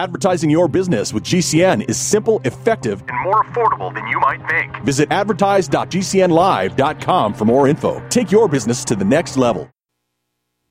[0.00, 4.74] Advertising your business with GCN is simple, effective, and more affordable than you might think.
[4.82, 8.02] Visit advertise.gcnlive.com for more info.
[8.08, 9.68] Take your business to the next level.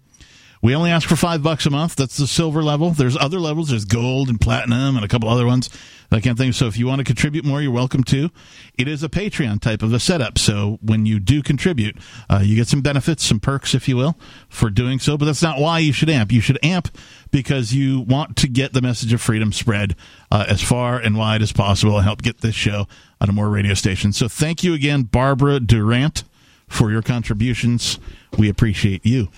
[0.62, 1.96] We only ask for five bucks a month.
[1.96, 2.92] That's the silver level.
[2.92, 3.70] There's other levels.
[3.70, 5.70] There's gold and platinum and a couple other ones.
[6.12, 6.54] I can't think.
[6.56, 8.30] So if you want to contribute more, you're welcome to.
[8.78, 10.38] It is a Patreon type of a setup.
[10.38, 11.98] So when you do contribute,
[12.30, 14.18] uh, you get some benefits, some perks, if you will,
[14.50, 15.18] for doing so.
[15.18, 16.32] But that's not why you should amp.
[16.32, 16.90] You should amp
[17.32, 19.96] because you want to get the message of freedom spread
[20.32, 22.88] uh, as far and wide as possible and help get this show
[23.22, 24.18] on a more radio stations.
[24.18, 26.24] So thank you again, Barbara Durant,
[26.68, 28.00] for your contributions.
[28.38, 29.30] We appreciate you.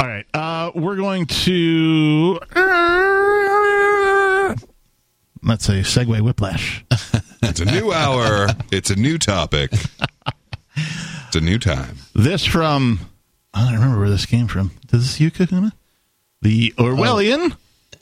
[0.00, 2.40] All right, uh, we're going to
[5.42, 6.82] let's say segue whiplash.
[7.42, 8.48] it's a new hour.
[8.72, 9.72] It's a new topic.
[10.74, 11.98] It's a new time.
[12.14, 13.00] This from
[13.52, 14.70] I don't remember where this came from.
[14.86, 15.74] Does this you, Kahuna?
[16.40, 17.56] The Orwellian.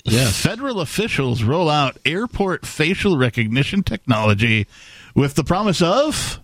[0.05, 0.41] Yes.
[0.41, 4.69] Federal officials roll out airport facial recognition technology
[5.17, 6.39] with the promise of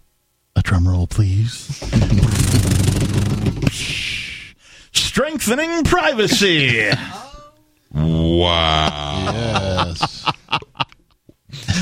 [0.56, 1.80] a drum roll, please.
[4.94, 6.90] Strengthening privacy.
[7.92, 9.30] Wow.
[9.32, 10.24] Yes.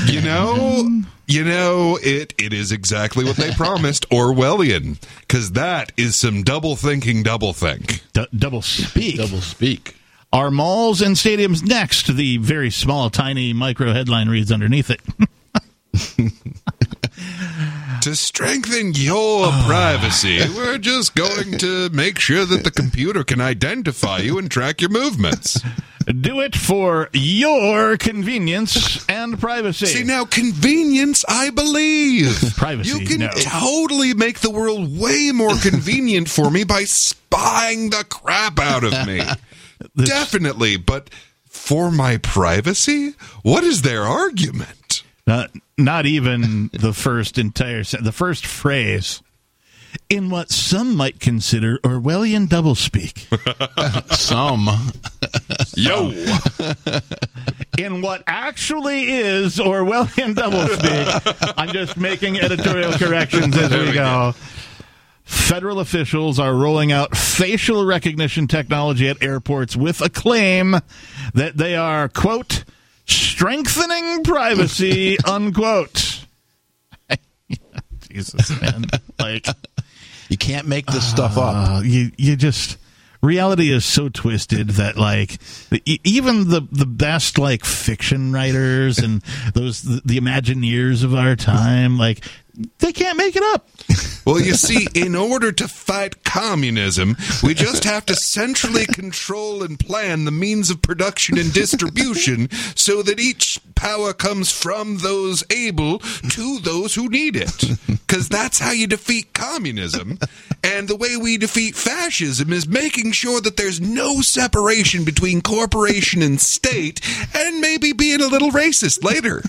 [0.05, 6.15] You know, you know, it it is exactly what they promised, Orwellian, because that is
[6.15, 8.03] some double thinking, double think.
[8.13, 9.17] D- double speak.
[9.17, 9.95] Double speak.
[10.31, 12.07] Are malls and stadiums next?
[12.15, 15.01] The very small, tiny micro headline reads underneath it.
[18.03, 19.63] To strengthen your ah.
[19.65, 24.81] privacy, we're just going to make sure that the computer can identify you and track
[24.81, 25.61] your movements.
[26.19, 29.85] Do it for your convenience and privacy.
[29.85, 32.55] See now, convenience, I believe.
[32.57, 33.29] Privacy, You can no.
[33.37, 39.07] totally make the world way more convenient for me by spying the crap out of
[39.07, 39.21] me.
[39.95, 41.09] This- Definitely, but
[41.45, 44.82] for my privacy, what is their argument?
[45.25, 49.21] Not, not even the first entire sen- the first phrase.
[50.09, 53.27] In what some might consider Orwellian doublespeak.
[54.15, 54.67] Some.
[55.75, 56.11] Yo,
[57.77, 61.53] In what actually is Orwellian doublespeak.
[61.57, 64.33] I'm just making editorial corrections as we go.
[65.23, 70.75] Federal officials are rolling out facial recognition technology at airports with a claim
[71.33, 72.63] that they are, quote,
[73.05, 76.25] strengthening privacy, unquote.
[78.09, 78.85] Jesus, man.
[79.19, 79.47] Like,
[80.29, 81.55] You can't make this stuff up.
[81.55, 82.77] uh, you you just
[83.21, 85.37] reality is so twisted that like
[86.03, 89.21] even the the best like fiction writers and
[89.53, 92.23] those the, the imagineers of our time like
[92.79, 93.67] They can't make it up.
[94.25, 99.77] Well, you see, in order to fight communism, we just have to centrally control and
[99.77, 105.99] plan the means of production and distribution so that each power comes from those able
[105.99, 107.63] to those who need it.
[107.87, 110.19] Because that's how you defeat communism.
[110.63, 116.21] And the way we defeat fascism is making sure that there's no separation between corporation
[116.21, 117.01] and state
[117.35, 119.43] and maybe being a little racist later.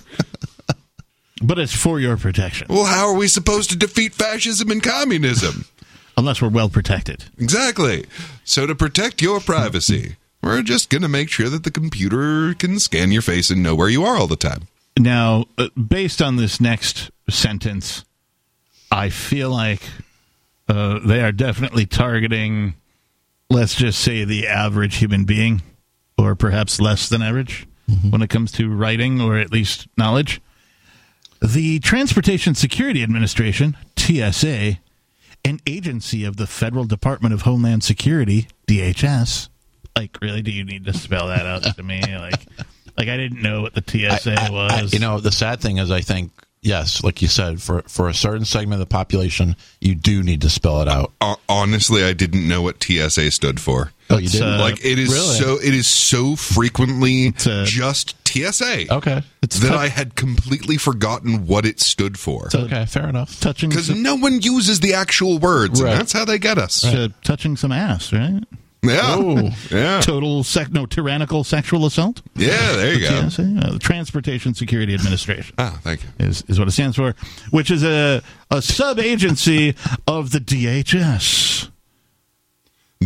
[1.47, 5.67] But it's for your protection, Well, how are we supposed to defeat fascism and communism?
[6.17, 7.25] unless we're well protected.
[7.39, 8.07] Exactly.
[8.45, 12.79] So to protect your privacy, we're just going to make sure that the computer can
[12.79, 14.69] scan your face and know where you are all the time.
[14.99, 18.05] Now, uh, based on this next sentence,
[18.93, 19.83] I feel like
[20.69, 22.75] uh, they are definitely targeting,
[23.51, 25.63] let's just say, the average human being,
[26.17, 27.67] or perhaps less than average
[28.09, 30.41] when it comes to writing or at least knowledge.
[31.45, 34.79] The Transportation Security Administration, TSA,
[35.45, 39.49] an agency of the Federal Department of Homeland Security, DHS.
[39.95, 42.03] Like, really, do you need to spell that out to me?
[42.15, 42.41] Like,
[42.97, 44.93] like I didn't know what the TSA I- I- was.
[44.95, 46.31] you know, the sad thing is, I think
[46.63, 50.41] yes, like you said, for for a certain segment of the population, you do need
[50.43, 51.13] to spell it out.
[51.49, 53.93] Honestly, I didn't know what TSA stood for.
[54.11, 54.47] Oh, you didn't?
[54.55, 55.35] uh, Like it is really?
[55.39, 60.77] so it is so frequently a- just TSA okay, It's that tou- I had completely
[60.77, 62.49] forgotten what it stood for.
[62.55, 63.41] okay, fair enough.
[63.41, 65.93] touching Because some, no one uses the actual words, Right.
[65.93, 66.85] and that's how they get us.
[66.85, 68.43] uh, touching some ass, right?
[68.83, 69.51] Yeah, Oh.
[69.71, 72.21] yeah, Total sec, no tyrannical sexual assault.
[72.37, 72.73] yeah.
[72.73, 73.29] There you go.
[73.31, 75.55] TSA, uh, the Transportation Security Administration.
[75.57, 76.09] Ah, thank you.
[76.19, 77.15] Is, is what it stands for,
[77.51, 79.75] which is a, a sub agency
[80.07, 81.71] of the DHS.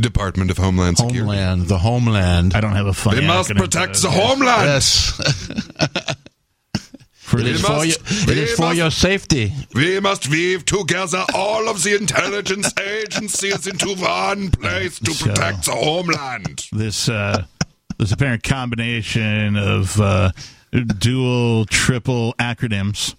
[0.01, 1.21] Department of Homeland Security.
[1.21, 2.55] Homeland, the homeland.
[2.55, 4.15] I don't have a funny They must acronym protect for the it.
[4.15, 4.65] homeland.
[4.65, 6.15] Yes,
[7.13, 9.53] For it the- must- for your, it we is for must- your safety.
[9.75, 15.67] We must weave together all of the intelligence agencies into one place to So- protect
[15.67, 16.67] the homeland.
[16.73, 17.45] this uh,
[17.99, 20.31] this apparent combination of uh,
[20.99, 23.15] dual, triple acronyms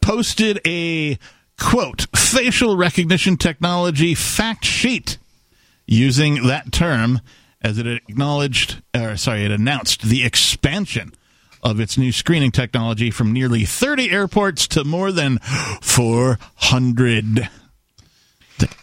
[0.00, 1.18] posted a
[1.58, 5.18] quote facial recognition technology fact sheet
[5.90, 7.20] using that term
[7.62, 11.12] as it acknowledged or sorry it announced the expansion
[11.62, 15.38] of its new screening technology from nearly 30 airports to more than
[15.80, 17.48] 400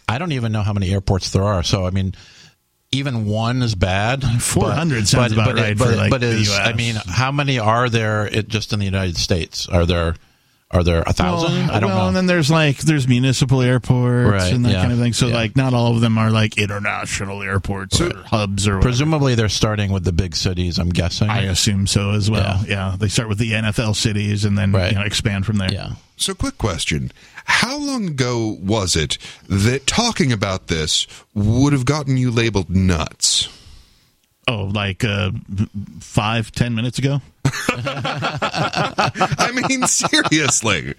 [0.08, 1.62] I don't even know how many airports there are.
[1.62, 2.14] So I mean,
[2.92, 4.22] even one is bad.
[4.42, 6.66] 400 but- sounds but- about but- right for, But, like, but the is, US.
[6.66, 9.68] I mean, how many are there it, just in the United States?
[9.68, 10.16] Are there
[10.70, 11.52] are there a thousand?
[11.68, 12.06] Well, I don't well, know.
[12.08, 15.12] and then there's like there's municipal airports Right, and that yeah, kind of thing.
[15.12, 15.34] So yeah.
[15.36, 18.88] like not all of them are like international airports or hubs or whatever.
[18.88, 20.78] Presumably, they're starting with the big cities.
[20.78, 21.30] I'm guessing.
[21.30, 22.64] I assume so as well.
[22.66, 22.96] Yeah.
[22.98, 24.92] they start with the NFL cities and then Right.
[24.92, 25.72] you know, expand from there.
[25.72, 25.90] yeah.
[26.18, 27.12] So, quick question.
[27.44, 33.48] How long ago was it that talking about this would have gotten you labeled nuts?
[34.48, 35.30] Oh, like uh,
[36.00, 37.20] five ten minutes ago.
[39.38, 40.94] I mean, seriously.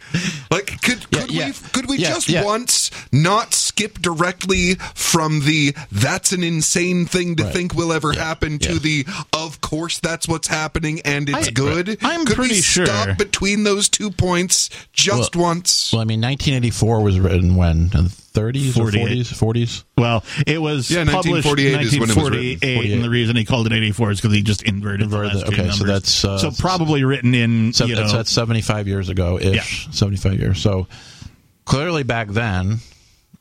[0.51, 1.47] Like, could, could Yeah, yeah.
[1.47, 2.43] we could we Yeah, just yeah.
[2.43, 7.53] once not skip directly from the "that's an insane thing to Right.
[7.53, 11.97] think will ever happen" to the "of course that's what's happening and it's I- good"?
[12.01, 15.91] I'm could pretty we sure- stop between those two points just Well- once?
[15.93, 19.01] Well, I mean, 1984 was written when in the 30s 48.
[19.01, 19.83] or 40s, 40s.
[19.97, 22.91] Well, it was Yeah, published 1948 is when it was written.
[22.93, 25.39] and the reason he called it 84 is because he just inverted, Inverted the the-
[25.45, 28.31] last two okay, so that's, uh, so probably written in So you that's, know that's
[28.31, 29.85] 75 years ago ish.
[29.87, 29.91] Yeah.
[29.91, 30.61] 75 years.
[30.61, 30.87] So
[31.65, 32.77] clearly back then,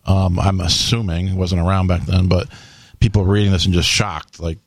[0.07, 2.49] um, I'm assuming it wasn't around back then, but
[3.01, 4.59] people were reading this and just shocked, like,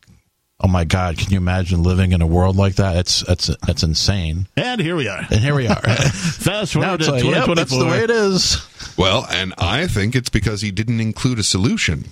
[0.62, 2.98] oh my God, can you imagine living in a world like that?
[2.98, 4.48] It's that's that's insane.
[4.57, 5.25] and here we are.
[5.29, 5.81] And here we are.
[5.81, 7.55] Fast forward it's to like, yep, 2024.
[7.55, 8.95] that's the way it is.
[8.98, 12.05] Well, and I think it's because he didn't include a solution.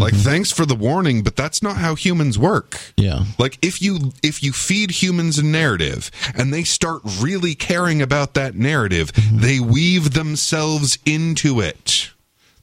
[0.00, 0.22] Like, mm-hmm.
[0.22, 2.80] thanks for the warning, but that's not how humans work.
[2.96, 3.24] Yeah.
[3.38, 8.34] Like if you if you feed humans a narrative and they start really caring about
[8.34, 9.38] that narrative, mm-hmm.
[9.40, 12.10] they weave themselves into it.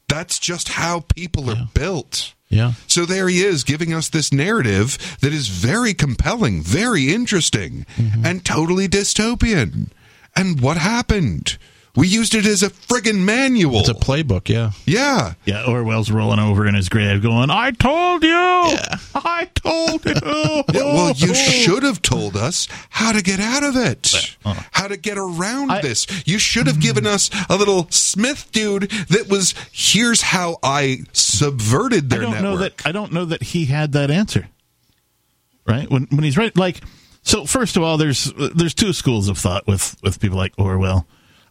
[0.08, 2.34] That's just how people are built.
[2.48, 2.72] Yeah.
[2.86, 8.24] So there he is giving us this narrative that is very compelling, very interesting, mm-hmm.
[8.24, 9.90] and totally dystopian.
[10.34, 11.58] And what happened?
[11.98, 13.80] We used it as a friggin' manual.
[13.80, 14.70] It's a playbook, yeah.
[14.86, 15.34] yeah.
[15.44, 20.14] Yeah, Orwell's rolling over in his grave, going, "I told you, I told you."
[20.72, 24.54] Yeah, well, you should have told us how to get out of it, uh.
[24.70, 26.06] how to get around I- this.
[26.24, 27.14] You should have given mm.
[27.14, 32.42] us a little Smith dude that was, here's how I subverted I their don't network.
[32.42, 32.86] know that.
[32.86, 34.46] I don't know that he had that answer.
[35.66, 36.80] Right when when he's right, like
[37.22, 37.44] so.
[37.44, 41.04] First of all, there's there's two schools of thought with with people like Orwell.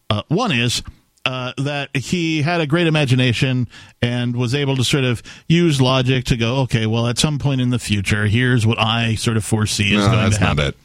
[0.10, 0.82] Uh, one is
[1.26, 3.68] uh, that he had a great imagination
[4.02, 7.60] and was able to sort of use logic to go, okay, well, at some point
[7.60, 10.58] in the future, here's what I sort of foresee is No, going to happen.
[10.58, 10.78] not it.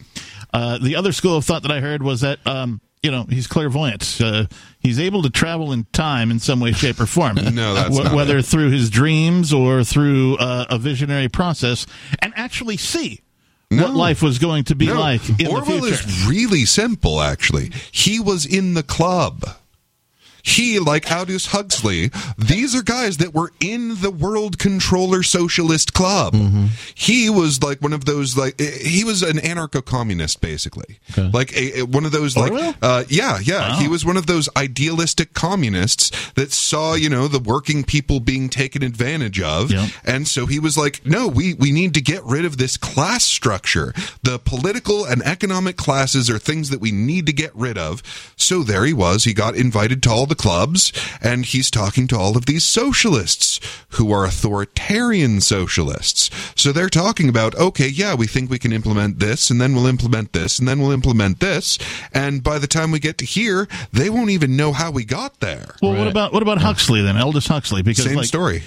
[0.52, 3.47] Uh, the other school of thought that I heard was that um, you know he's
[3.47, 4.21] clairvoyant.
[4.23, 4.47] Uh,
[4.81, 7.37] he's able to travel in time in some way, shape, or form.
[7.55, 8.45] No, that's not whether it.
[8.45, 11.87] through his dreams or through uh, a visionary process,
[12.19, 13.21] and actually see
[13.73, 13.85] No.
[13.85, 16.09] what life was going to be No, like in Orwell the future.
[16.09, 17.71] is really simple, actually.
[17.91, 19.45] He was in the club.
[20.42, 26.34] He, like Aldous Huxley, these are guys that were in the World Controller Socialist Club.
[26.34, 26.66] Mm-hmm.
[26.94, 31.80] He was like one of those, like eh, he was an anarcho-communist, basically, like a,
[31.80, 32.75] a- one of those, like, Orwell?
[32.82, 33.70] uh, yeah, yeah.
[33.75, 33.78] Wow.
[33.78, 38.49] He was one of those idealistic communists that saw, you know, the working people being
[38.49, 39.90] taken advantage of, Yep.
[40.04, 43.25] and so he was like, no, we, we need to get rid of this class
[43.25, 43.92] structure.
[44.22, 48.02] The political and economic classes are things that we need to get rid of.
[48.37, 49.25] So there he was.
[49.25, 53.61] He got invited to all the clubs and he's talking to all of these socialists
[53.91, 56.31] who are authoritarian socialists.
[56.57, 59.87] So they're talking about, okay, yeah, we think we can implement this and then we'll
[59.87, 61.79] implement this and then we'll implement this.
[62.15, 65.41] And by the time we get to here, they won't even know how we got
[65.41, 65.75] there.
[65.83, 67.17] well, what about what about Huxley then?
[67.19, 68.62] Aldous Huxley, because Same like, story.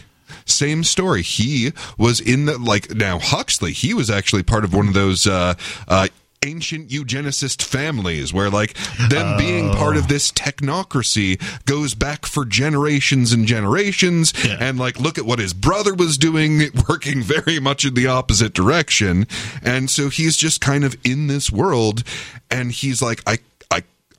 [0.45, 1.23] Same story.
[1.23, 3.71] He was in the like now Huxley.
[3.71, 5.55] He was actually part of one of those uh,
[5.87, 6.07] uh,
[6.45, 8.75] ancient eugenicist families where like
[9.09, 14.33] them being part of this technocracy goes back for generations and generations.
[14.45, 14.57] Yeah.
[14.59, 18.53] And like look at what his brother was doing, working very much in the opposite
[18.53, 19.27] direction.
[19.63, 22.03] And so he's just kind of in this world,
[22.49, 23.39] and he's like, I.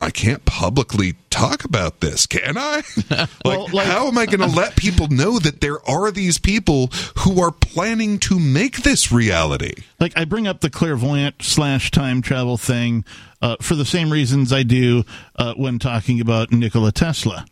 [0.00, 2.82] I can't publicly talk about this, can I?
[3.10, 6.38] like, Well, like- how am I going to let people know that there are these
[6.38, 6.88] people
[7.18, 9.74] who are planning to make this reality?
[9.98, 13.04] like I bring up the clairvoyant slash time travel thing
[13.40, 15.04] uh, for the same reasons I do
[15.36, 17.46] uh, when talking about Nikola Tesla,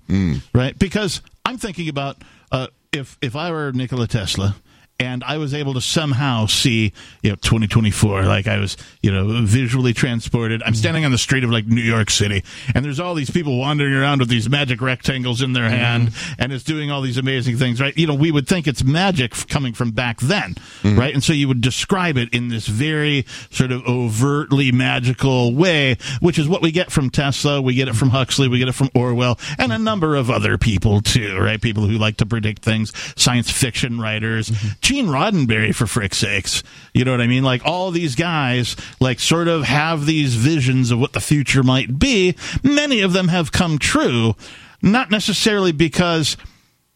[0.52, 0.78] right?
[0.78, 2.18] Because I'm thinking about
[2.52, 4.56] uh, if if I were Nikola Tesla
[5.00, 9.40] and I was able to somehow see you know 2024, like I was you know
[9.44, 10.62] visually transported.
[10.62, 10.78] I'm mm-hmm.
[10.78, 13.94] standing on the street of like New York City, and there's all these people wandering
[13.94, 15.76] around with these magic rectangles in their mm-hmm.
[15.76, 17.96] hand, and it's doing all these amazing things, right?
[17.96, 20.98] You know, we would think it's magic coming from back then, mm-hmm.
[20.98, 21.12] right?
[21.12, 26.38] And so you would describe it in this very sort of overtly magical way, which
[26.38, 28.90] is what we get from Tesla, we get it from Huxley, we get it from
[28.94, 31.60] Orwell, and a number of other people too, right?
[31.60, 34.52] People who like to predict things, science fiction writers,
[34.84, 36.62] Gene Roddenberry, for frick's sakes.
[36.92, 37.42] You know what I mean?
[37.42, 41.98] Like all these guys, like sort of have these visions of what the future might
[41.98, 42.36] be.
[42.62, 44.34] Many of them have come true,
[44.82, 46.36] not necessarily because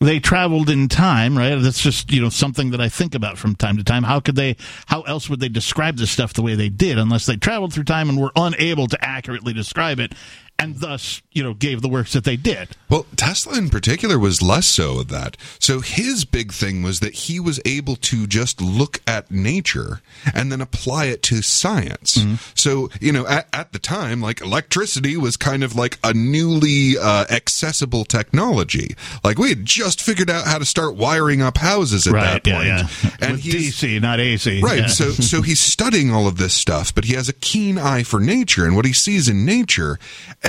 [0.01, 1.57] they traveled in time, right?
[1.57, 4.03] That's just you know something that I think about from time to time.
[4.03, 4.57] How could they?
[4.85, 7.85] How else would they describe this stuff the way they did, unless they traveled through
[7.85, 10.13] time and were unable to accurately describe it,
[10.59, 12.71] and thus you know gave the works that they did?
[12.91, 15.37] Well, Tesla in particular was less so of that.
[15.59, 20.01] So his big thing was that he was able to just look at nature
[20.35, 22.19] and then apply it to science.
[22.55, 26.97] So, you know, at, at the time, like electricity was kind of like a newly
[26.99, 28.97] uh, accessible technology.
[29.23, 32.55] Like we had just figured out how to start wiring up houses at that yeah,
[32.55, 32.67] point.
[33.05, 33.11] yeah.
[33.21, 34.61] And With he's- DC, not AC.
[34.63, 34.79] Right.
[34.81, 34.87] Yeah.
[34.87, 38.19] So so he's studying all of this stuff, but he has a keen eye for
[38.21, 39.99] nature and what he sees in nature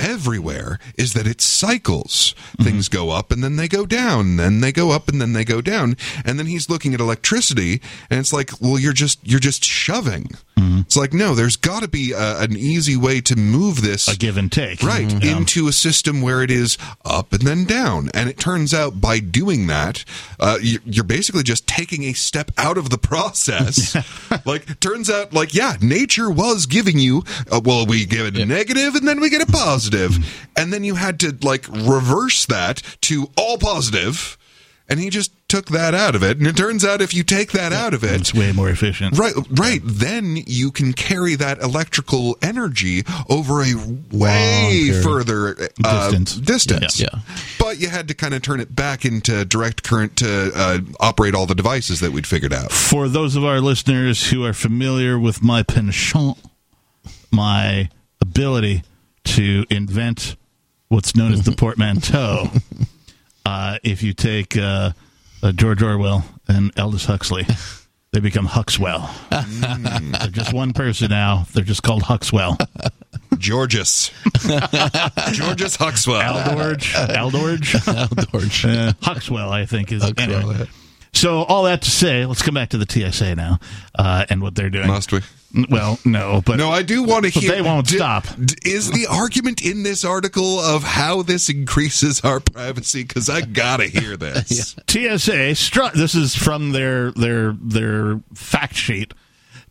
[0.00, 2.34] everywhere is that it cycles.
[2.60, 3.06] Things mm-hmm.
[3.06, 5.60] go up and then they go down, then they go up and then they go
[5.60, 5.96] down.
[6.24, 10.30] And then he's looking at electricity and it's like, well you're just you're just shoving.
[10.80, 14.16] It's like no, there's got to be a, an easy way to move this a
[14.16, 15.36] give and take, right Yeah.
[15.36, 18.10] into a system where it is up and then down.
[18.14, 20.04] And it turns out by doing that
[20.38, 23.96] uh, you- you're basically just taking a step out of the process.
[24.46, 28.44] Like turns out like yeah nature was giving you uh, well we give it a
[28.46, 30.16] negative and then we get a positive.
[30.56, 34.36] And then you had to like reverse that to all positive.
[34.88, 37.50] And he just took that out of it and it turns out if you take
[37.52, 39.18] that out of it It's way more efficient.
[39.18, 39.80] Right, right.
[39.84, 43.74] Then you can carry that electrical energy over a
[44.12, 45.02] way period.
[45.02, 46.34] further uh, Distance.
[46.36, 47.00] distance.
[47.00, 47.08] Yeah.
[47.12, 47.20] Yeah.
[47.58, 51.34] But you had to kind of turn it back into direct current to uh, operate
[51.34, 52.70] all the devices that we'd figured out.
[52.70, 56.38] For those of our listeners who are familiar with my penchant,
[57.32, 57.88] my
[58.20, 58.82] ability
[59.24, 60.36] to invent
[60.88, 62.50] what's known as the portmanteau,
[63.44, 64.92] uh, if you take uh,
[65.42, 67.46] uh, George Orwell and Aldous Huxley,
[68.12, 69.10] they become Huxwell.
[69.30, 71.46] They're just one person now.
[71.52, 72.56] They're just called Huxwell.
[73.38, 74.10] Georges.
[75.32, 76.20] Georges Huxwell.
[76.20, 76.92] Aldorge.
[76.94, 77.72] Aldorge.
[78.30, 78.64] George.
[78.64, 80.02] Uh, Huxwell, I think is.
[80.02, 80.68] Huxwell, anyway.
[81.12, 83.58] So all that to say, let's come back to the TSA now
[83.98, 84.86] uh, and what they're doing.
[84.86, 85.20] Must we?
[85.68, 87.52] Well, no, but No, I do want to But hear.
[87.52, 88.24] they won't d- stop.
[88.42, 93.02] d- Is the argument in this article of how this increases our privacy?
[93.02, 94.76] Because I gotta hear this.
[94.88, 95.54] TSA.
[95.56, 99.12] Stri- this is from their their their fact sheet.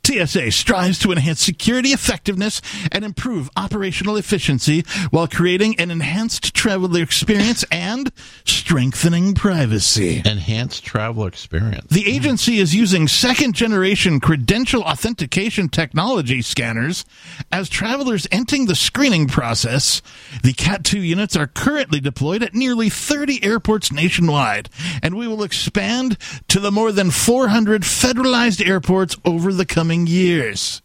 [0.05, 7.01] TSA strives to enhance security effectiveness and improve operational efficiency while creating an enhanced traveler
[7.01, 8.11] experience and
[8.45, 10.21] strengthening privacy.
[10.25, 11.87] Enhanced travel experience.
[11.91, 17.05] The agency is using second generation credential authentication technology scanners
[17.51, 20.01] as travelers entering the screening process.
[20.43, 24.69] The CAT 2 units are currently deployed at nearly 30 airports nationwide,
[25.03, 30.81] and we will expand to the more than 400 federalized airports over the coming years.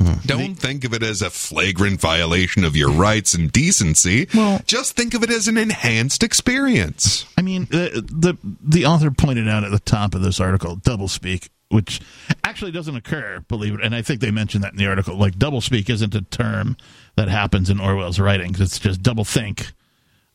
[0.00, 0.14] Hmm.
[0.26, 4.28] Don't think of it as a flagrant violation of your rights and decency.
[4.34, 7.24] Well- just think of it as an enhanced experience.
[7.38, 11.48] I mean, the, the the author pointed out at the top of this article, doublespeak,
[11.70, 12.00] which
[12.44, 13.80] actually doesn't occur, believe it.
[13.82, 15.16] And I think they mentioned that in the article.
[15.16, 16.76] Like doublespeak isn't a term
[17.16, 18.60] that happens in Orwell's writings.
[18.60, 19.72] It's just double think,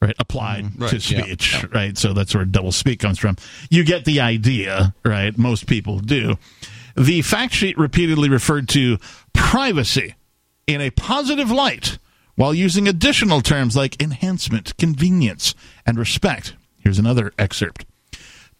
[0.01, 0.15] right?
[0.17, 0.79] Applied mm-hmm.
[0.79, 1.97] to right, yeah, speech, right?
[1.97, 3.37] So that's where doublespeak comes from.
[3.69, 5.37] You get the idea, right?
[5.37, 6.35] Most people do.
[6.95, 8.97] The fact sheet repeatedly referred to
[9.33, 10.15] privacy
[10.67, 11.97] in a positive light
[12.35, 15.53] while using additional terms like enhancement, convenience,
[15.85, 16.55] and respect.
[16.79, 17.85] Here's another excerpt.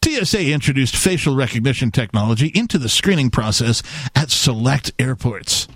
[0.04, 3.84] TSA introduced facial recognition technology into the screening process
[4.16, 5.68] at select airports.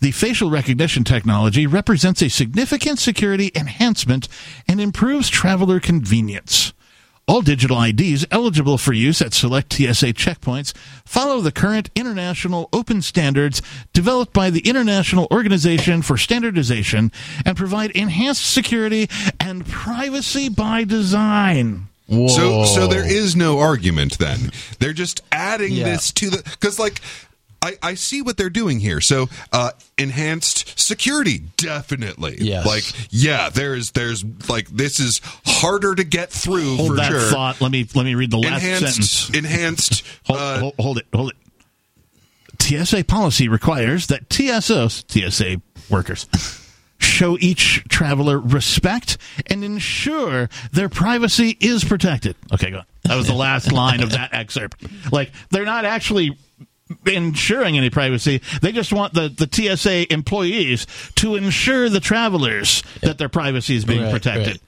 [0.00, 4.28] The facial recognition technology represents a significant security enhancement
[4.68, 6.72] and improves traveler convenience.
[7.30, 10.72] All digital IDs eligible for use at select TSA checkpoints
[11.04, 17.12] follow the current international open standards developed by the International Organization for Standardization
[17.46, 19.08] and provide enhanced security
[19.38, 21.86] and privacy by design.
[22.08, 24.50] So, so there is no argument then.
[24.80, 25.84] They're just adding Yeah.
[25.84, 27.00] this to the because like.
[27.62, 29.00] I, I see what they're doing here.
[29.00, 32.36] So, uh, enhanced security, definitely.
[32.40, 32.64] Yes.
[32.66, 37.20] Like, yeah, there's, there's like, this is harder to get through Hold for that sure.
[37.20, 37.60] thought.
[37.60, 39.30] Let me let me read the last enhanced, sentence.
[39.36, 40.04] enhanced.
[40.26, 41.06] Hold, uh, hold, hold it.
[41.12, 42.86] Hold it.
[42.86, 46.26] TSA policy requires that TSOs, TSA workers,
[46.98, 52.36] show each traveler respect and ensure their privacy is protected.
[52.52, 52.84] Okay, go on.
[53.04, 54.84] That was the last line of that excerpt.
[55.12, 56.36] Like, they're not actually
[57.06, 58.40] ensuring any privacy.
[58.62, 63.84] They just want the, the TSA employees to ensure the travelers that their privacy is
[63.84, 64.46] being Right, protected.
[64.48, 64.60] right.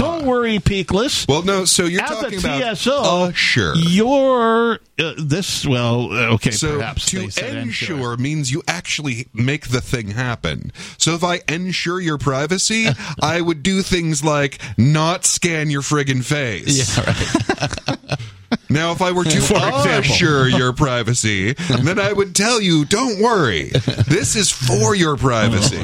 [0.00, 1.28] Don't worry, Peakless.
[1.28, 1.64] well, no.
[1.64, 3.72] So you're As talking a about TSO, uh, sure.
[3.76, 5.64] You're uh, this.
[5.64, 10.72] Well, uh, okay, So perhaps to ensure means you actually make the thing happen.
[10.96, 12.88] So if I ensure your privacy,
[13.22, 16.98] I would do things like not scan your friggin' face.
[16.98, 18.18] Yeah, right.
[18.70, 19.38] Now, if I were to
[19.98, 23.70] assure your privacy, then I would tell you, don't worry.
[24.08, 25.76] This is for your privacy.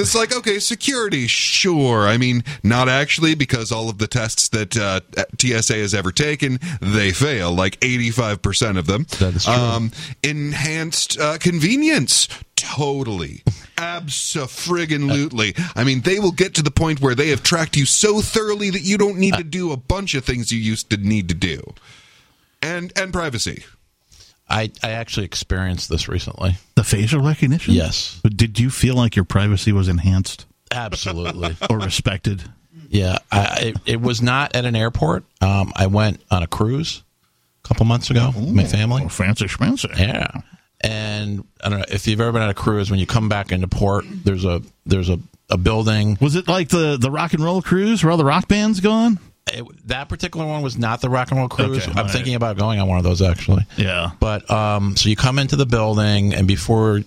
[0.00, 2.06] it's like, okay, security, sure.
[2.06, 5.00] I mean, not actually, because all of the tests that uh,
[5.38, 9.06] TSA has ever taken, they fail, like 85% of them.
[9.18, 9.54] That is true.
[9.54, 9.90] Um,
[10.22, 13.42] enhanced uh, convenience, totally.
[13.76, 15.54] Abso-friggin-lutely.
[15.74, 18.70] I mean, they will get to the point where they have tracked you so thoroughly
[18.70, 21.34] that you don't need to do a bunch of things you used to need to
[21.34, 21.62] do.
[22.62, 23.64] And and privacy.
[24.48, 26.54] I, I actually experienced this recently.
[26.76, 27.74] the facial recognition.
[27.74, 28.20] Yes.
[28.22, 31.56] but did you feel like your privacy was enhanced Absolutely.
[31.70, 32.44] or respected?
[32.88, 33.18] yeah.
[33.32, 35.24] I, it, it was not at an airport.
[35.40, 37.02] Um, I went on a cruise
[37.64, 39.02] a couple months ago with my family.
[39.04, 39.96] Oh, fancy schmancy.
[39.98, 40.28] Yeah.
[40.80, 42.88] And I don't know if you've ever been on a cruise.
[42.90, 45.18] When you come back into port, there's a there's a,
[45.50, 46.18] a building.
[46.20, 49.18] Was it like the the rock and roll cruise where all the rock bands gone?
[49.48, 51.78] It, that particular one was not the rock and roll cruise.
[51.86, 52.10] Okay, I'm right.
[52.10, 53.64] thinking about going on one of those actually.
[53.76, 54.10] Yeah.
[54.18, 57.02] But um, so you come into the building, and before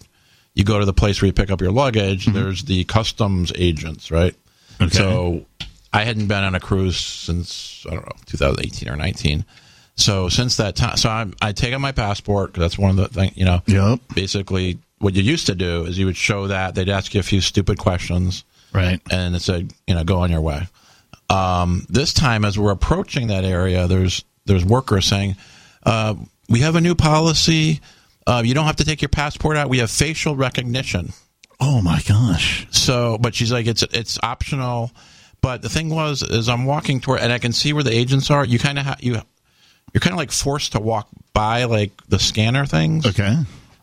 [0.53, 4.09] you go to the place where you pick up your luggage, there's the customs agents,
[4.09, 4.33] right?
[4.73, 4.83] Mm-hmm.
[4.85, 4.97] Okay.
[4.97, 5.45] So
[5.91, 9.43] I hadn't been on a cruise since I don't know 2018 or 19.
[9.97, 12.95] So since that time, so I I take out my passport 'cause that's one of
[12.95, 13.61] the things you know.
[13.67, 13.99] Yep.
[14.15, 17.23] Basically, what you used to do is you would show that they'd ask you a
[17.23, 19.01] few stupid questions, Right.
[19.11, 20.67] and it said, you know, go on your way.
[21.29, 25.35] Um, this time, as we're approaching that area, there's there's workers saying,
[25.83, 26.15] uh,
[26.47, 27.81] "We have a new policy.
[28.25, 29.69] Uh, you don't have to take your passport out.
[29.69, 31.13] We have facial recognition."
[31.59, 32.67] Oh my gosh.
[32.71, 34.91] So, but she's like, "It's it's optional."
[35.41, 38.29] But the thing was, is I'm walking toward, and I can see where the agents
[38.29, 38.43] are.
[38.43, 39.21] You kind of ha- you
[39.93, 43.05] you're kind of like forced to walk by like the scanner things.
[43.05, 43.35] Okay.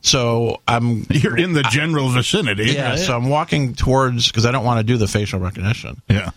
[0.02, 2.72] So I'm You're in the general vicinity.
[2.72, 2.90] yeah.
[2.90, 2.98] right?
[2.98, 6.00] So I'm walking towards because I don't want to do the facial recognition.
[6.08, 6.30] yeah.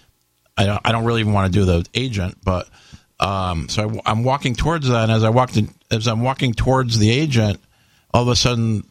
[0.60, 2.68] I don't, I don't really even want to do the agent, but
[3.20, 6.54] um, so I, am walking towards that, and as I walked in, as I'm walking
[6.54, 7.60] towards the agent,
[8.14, 8.84] all of a sudden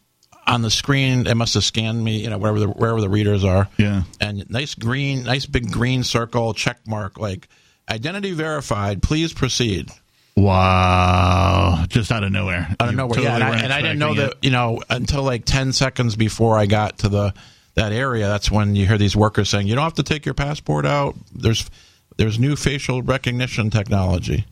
[0.45, 3.43] on the screen, it must have scanned me, you know, wherever the wherever the readers
[3.43, 3.69] are.
[3.77, 4.03] Yeah.
[4.19, 7.47] And nice green, nice big green circle check mark, like
[7.89, 9.01] identity verified.
[9.03, 9.89] Please proceed.
[10.35, 11.85] Wow.
[11.89, 12.75] Just out of nowhere.
[12.79, 13.35] Out of nowhere, totally yeah.
[13.35, 16.57] And I, and I didn't know expecting that, you know, until like ten seconds before
[16.57, 17.33] I got to the
[17.75, 18.27] that area.
[18.27, 21.15] That's when you hear these workers saying, "You don't have to take your passport out.
[21.33, 21.69] There's
[22.17, 24.45] there's new facial recognition technology."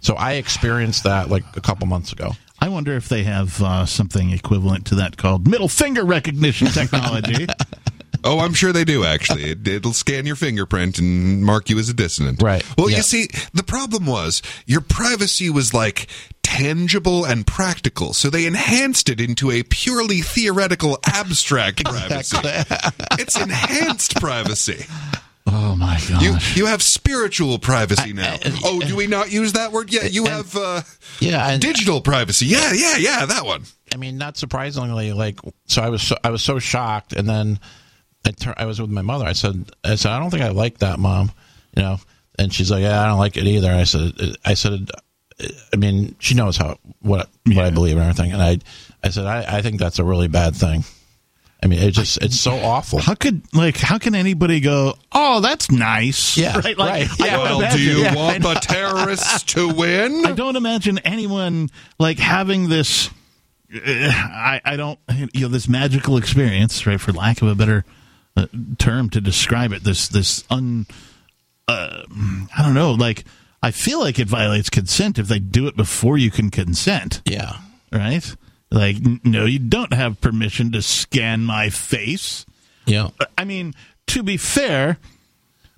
[0.00, 2.32] So I experienced that like a couple months ago.
[2.60, 7.46] I wonder if they have uh, something equivalent to that called middle finger recognition technology.
[8.24, 9.04] Oh, I'm sure they do.
[9.04, 12.40] Actually, it, it'll scan your fingerprint and mark you as a dissonant.
[12.40, 12.64] Right.
[12.78, 12.98] Well, Yeah.
[12.98, 16.06] you see, the problem was your privacy was like
[16.52, 22.36] tangible and practical, so they enhanced it into a purely theoretical, abstract oh, privacy.
[23.18, 24.84] it's enhanced privacy.
[25.46, 26.22] oh my god!
[26.22, 28.34] You you have spiritual privacy now.
[28.34, 29.90] Uh, oh, do we not use that word?
[29.92, 30.82] Yeah, you uh, uh, have uh,
[31.20, 32.46] Yeah, and digital privacy.
[32.46, 33.62] Yeah, yeah, yeah, that one.
[33.94, 37.60] I mean, not surprisingly, like so, I was so, I was so shocked, and then
[38.26, 39.24] I tur- I was with my mother.
[39.24, 41.32] I said, I said, I don't think I like that, mom.
[41.74, 41.96] You know,
[42.38, 43.72] and she's like, Yeah, I don't like it either.
[43.72, 44.12] I said,
[44.44, 44.90] I said,
[45.72, 48.58] I mean, she knows how what what I believe and everything, and I
[49.02, 50.84] I said, I, I think that's a really bad thing.
[51.62, 52.98] I mean, it just it's so awful.
[52.98, 54.94] How could like how can anybody go?
[55.12, 56.36] Oh, that's nice.
[56.36, 56.76] Yeah, right.
[56.76, 57.08] Like, right.
[57.20, 57.36] Yeah.
[57.36, 60.26] don't Well, do you yeah, want the terrorists to win?
[60.26, 63.10] I don't imagine anyone like having this.
[63.72, 64.98] Uh, I I don't
[65.32, 67.84] you know this magical experience right for lack of a better
[68.36, 68.46] uh,
[68.78, 69.84] term to describe it.
[69.84, 70.86] This this un.
[71.68, 72.02] Uh,
[72.56, 72.90] I don't know.
[72.92, 73.24] Like
[73.62, 77.22] I feel like it violates consent if they do it before you can consent.
[77.24, 77.58] yeah,
[77.92, 78.34] Right.
[78.70, 82.46] Like no, you don't have permission to scan my face.
[82.86, 83.74] yeah, I mean,
[84.08, 84.96] to be fair,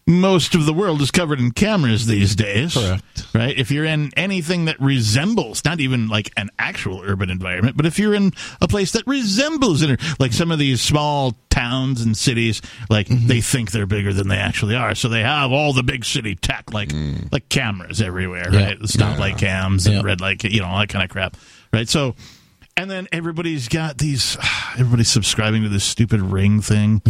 [0.07, 2.75] most of the world is covered in cameras these days.
[2.75, 3.27] Correct.
[3.35, 3.57] Right?
[3.57, 7.99] If you're in anything that resembles, not even like an actual urban environment, but if
[7.99, 12.61] you're in a place that resembles it, like some of these small towns and cities,
[12.91, 13.29] like mm-hmm.
[13.29, 14.95] they think they're bigger than they actually are.
[14.95, 17.33] So they have all the big city tech, like mm.
[17.33, 18.65] like cameras everywhere, Yeah.
[18.67, 18.81] right?
[18.81, 20.03] Stoplight cams and Yeah.
[20.03, 21.37] red light, you know, all that kind of crap,
[21.73, 21.89] right?
[21.89, 22.15] So
[22.77, 24.37] and then everybody's got these.
[24.75, 27.01] Everybody's subscribing to this stupid ring thing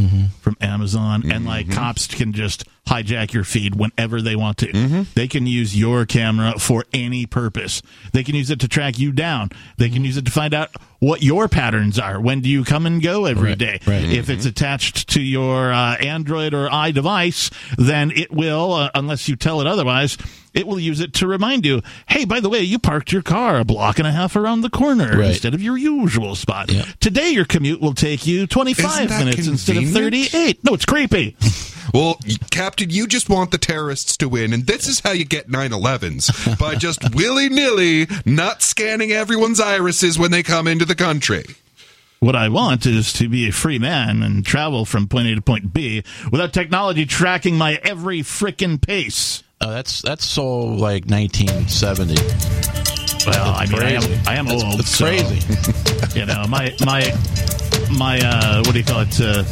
[0.43, 5.07] from Amazon, and like cops can just hijack your feed whenever they want to.
[5.15, 7.81] They can use your camera for any purpose.
[8.13, 9.49] They can use it to track you down.
[9.79, 12.21] They can use it to find out what your patterns are.
[12.21, 13.81] When do you come and go every Right, day?
[13.87, 14.05] right.
[14.05, 19.37] If it's attached to your uh, Android or iDevice, then it will, uh, unless you
[19.37, 20.19] tell it otherwise,
[20.55, 23.59] it will use it to remind you, hey, by the way, you parked your car
[23.59, 25.31] a block and a half around the corner Right.
[25.31, 26.71] instead of your usual spot.
[26.71, 26.85] Yeah.
[27.01, 30.65] Today, your commute will take you 25 Isn't that minutes instead of 38.
[30.65, 31.37] No, it's creepy.
[31.93, 32.19] Well,
[32.51, 36.59] Captain, you just want the terrorists to win, and this is how you get 9/11s
[36.59, 41.45] by just willy nilly not scanning everyone's irises when they come into the country.
[42.19, 45.41] What I want is to be a free man and travel from point A to
[45.43, 49.44] point B without technology tracking my every frickin' pace.
[49.61, 52.15] Uh, that's that's so like 1970.
[53.27, 54.81] Well, I mean, I am, I am That's- old.
[54.81, 55.41] It's so, crazy.
[56.15, 57.11] You know, my my
[57.99, 59.21] my uh, what do you call it?
[59.21, 59.43] Uh,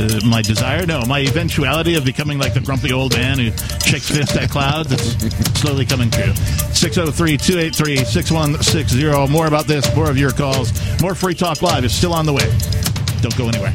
[0.00, 0.86] uh, my desire?
[0.86, 3.50] No, my eventuality of becoming like the grumpy old man who
[3.84, 4.92] shakes fist at clouds.
[4.92, 6.32] It's slowly coming true.
[6.70, 9.28] 603-283-6160.
[9.30, 10.70] More about this, more of your calls.
[11.00, 12.48] More Free Talk Live is still on the way.
[13.22, 13.74] Don't go anywhere.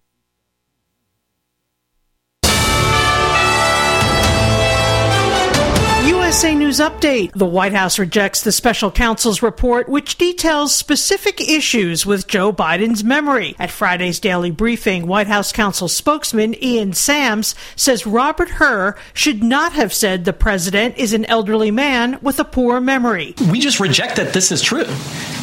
[6.31, 7.33] USA News Update.
[7.33, 13.03] The White House rejects the special counsel's report, which details specific issues with Joe Biden's
[13.03, 13.53] memory.
[13.59, 19.73] At Friday's daily briefing, White House counsel spokesman Ian Sams says Robert Hur should not
[19.73, 23.35] have said the president is an elderly man with a poor memory.
[23.51, 24.85] We just reject that this is true.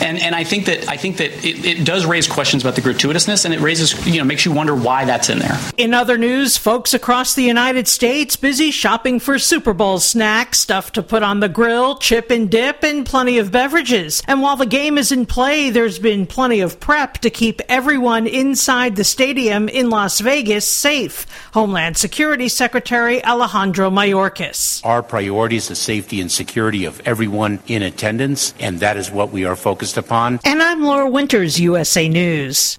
[0.01, 2.81] And, and I think that I think that it, it does raise questions about the
[2.81, 5.59] gratuitousness, and it raises you know makes you wonder why that's in there.
[5.77, 10.78] In other news, folks across the United States busy shopping for Super Bowl snacks, stuff
[10.93, 14.23] to put on the grill, chip and dip, and plenty of beverages.
[14.27, 18.27] And while the game is in play, there's been plenty of prep to keep everyone
[18.27, 21.27] inside the stadium in Las Vegas safe.
[21.53, 24.85] Homeland Security Secretary Alejandro Mayorkas.
[24.85, 29.31] Our priority is the safety and security of everyone in attendance, and that is what
[29.31, 30.41] we are focused upon.
[30.45, 32.79] And I'm Laura Winters, USA News.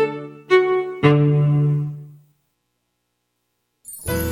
[1.01, 1.40] thank you.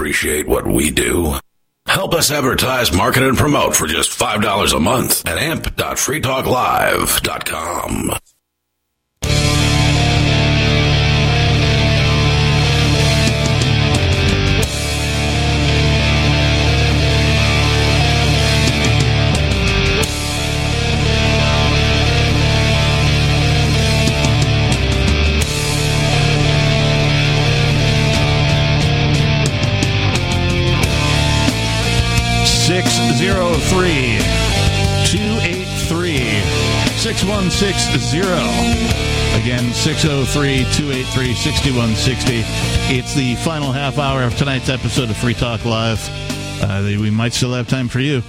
[0.00, 1.34] Appreciate what we do?
[1.86, 8.12] Help us advertise, market, and promote for just $5 a month at amp.freetalklive.com.
[37.00, 38.18] 6160.
[39.40, 42.42] Again, 603 283 6160.
[42.94, 45.98] It's the final half hour of tonight's episode of Free Talk Live.
[46.62, 48.22] Uh, we might still have time for you.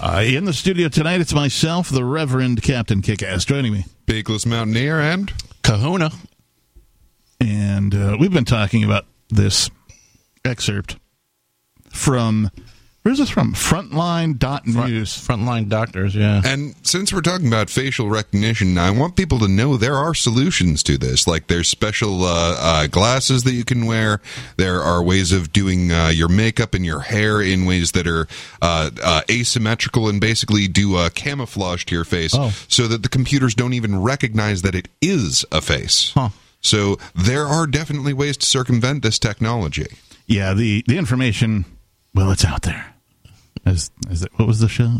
[0.00, 3.84] Uh, in the studio tonight, it's myself, the Reverend Captain Kickass, joining me.
[4.06, 6.10] Beakless Mountaineer and Kahuna.
[7.40, 9.70] And uh, we've been talking about this
[10.44, 10.96] excerpt
[11.90, 12.50] from
[13.06, 13.54] where's this from?
[13.54, 15.10] Frontline.news.
[15.24, 16.42] Frontline doctors, yeah.
[16.44, 20.82] And since we're talking about facial recognition, I want people to know there are solutions
[20.82, 21.28] to this.
[21.28, 24.20] Like there's special uh, uh, glasses that you can wear.
[24.56, 28.26] There are ways of doing uh, your makeup and your hair in ways that are
[28.60, 32.52] uh, uh, asymmetrical and basically do a camouflage to your face, Oh.
[32.66, 36.12] so that the computers don't even recognize that it is a face.
[36.60, 39.86] So there are definitely ways to circumvent this technology.
[40.26, 41.64] Yeah, the, the information,
[42.12, 42.95] well, it's out there.
[43.66, 44.98] Is, is it, what was the show?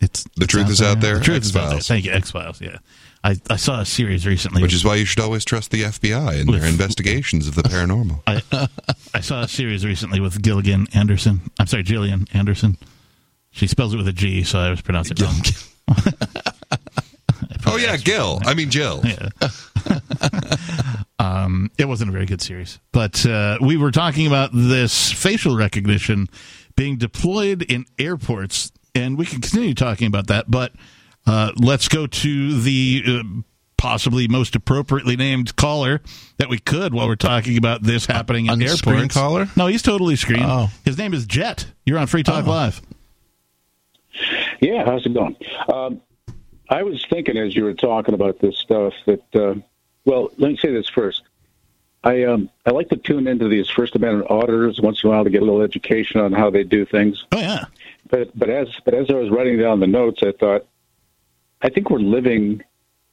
[0.00, 1.18] It's The it's truth is out there?
[1.18, 1.78] The truth is out there.
[1.78, 1.88] X-Files.
[1.88, 2.60] Thank you, X Files.
[2.60, 2.78] Yeah,
[3.22, 6.40] I, I saw a series recently, Which is why you should always trust the FBI
[6.40, 8.22] in their investigations of the paranormal.
[8.26, 8.68] I,
[9.12, 11.42] I saw a series recently with Gilligan Anderson.
[11.58, 12.78] I'm sorry, Gillian Anderson.
[13.50, 15.42] She spells it with a G, so I was pronouncing it wrong.
[17.66, 18.40] Oh yeah, Gil.
[18.44, 19.00] I mean Jill.
[19.04, 19.28] Yeah.
[21.18, 25.56] um, it wasn't a very good series, but uh, we were talking about this facial
[25.56, 26.28] recognition
[26.80, 30.72] being deployed in airports, and we can continue talking about that, but
[31.26, 33.22] uh, let's go to the uh,
[33.76, 36.00] possibly most appropriately named caller
[36.38, 39.14] that we could while we're talking about this happening in Unscreen airports.
[39.14, 39.46] caller?
[39.56, 40.46] No, he's totally screened.
[40.46, 40.70] Oh.
[40.82, 41.66] His name is Jet.
[41.84, 42.50] You're on Free Talk Oh.
[42.50, 42.80] Live.
[44.62, 45.36] Yeah, how's it going?
[45.70, 46.00] Um,
[46.70, 49.56] I was thinking as you were talking about this stuff that, uh,
[50.06, 51.24] well, let me say this first.
[52.02, 55.24] I um, I like to tune into these First Amendment auditors once in a while
[55.24, 57.24] to get a little education on how they do things.
[57.32, 57.64] Oh yeah.
[58.08, 60.66] But but as but as I was writing down the notes, I thought,
[61.60, 62.62] I think we're living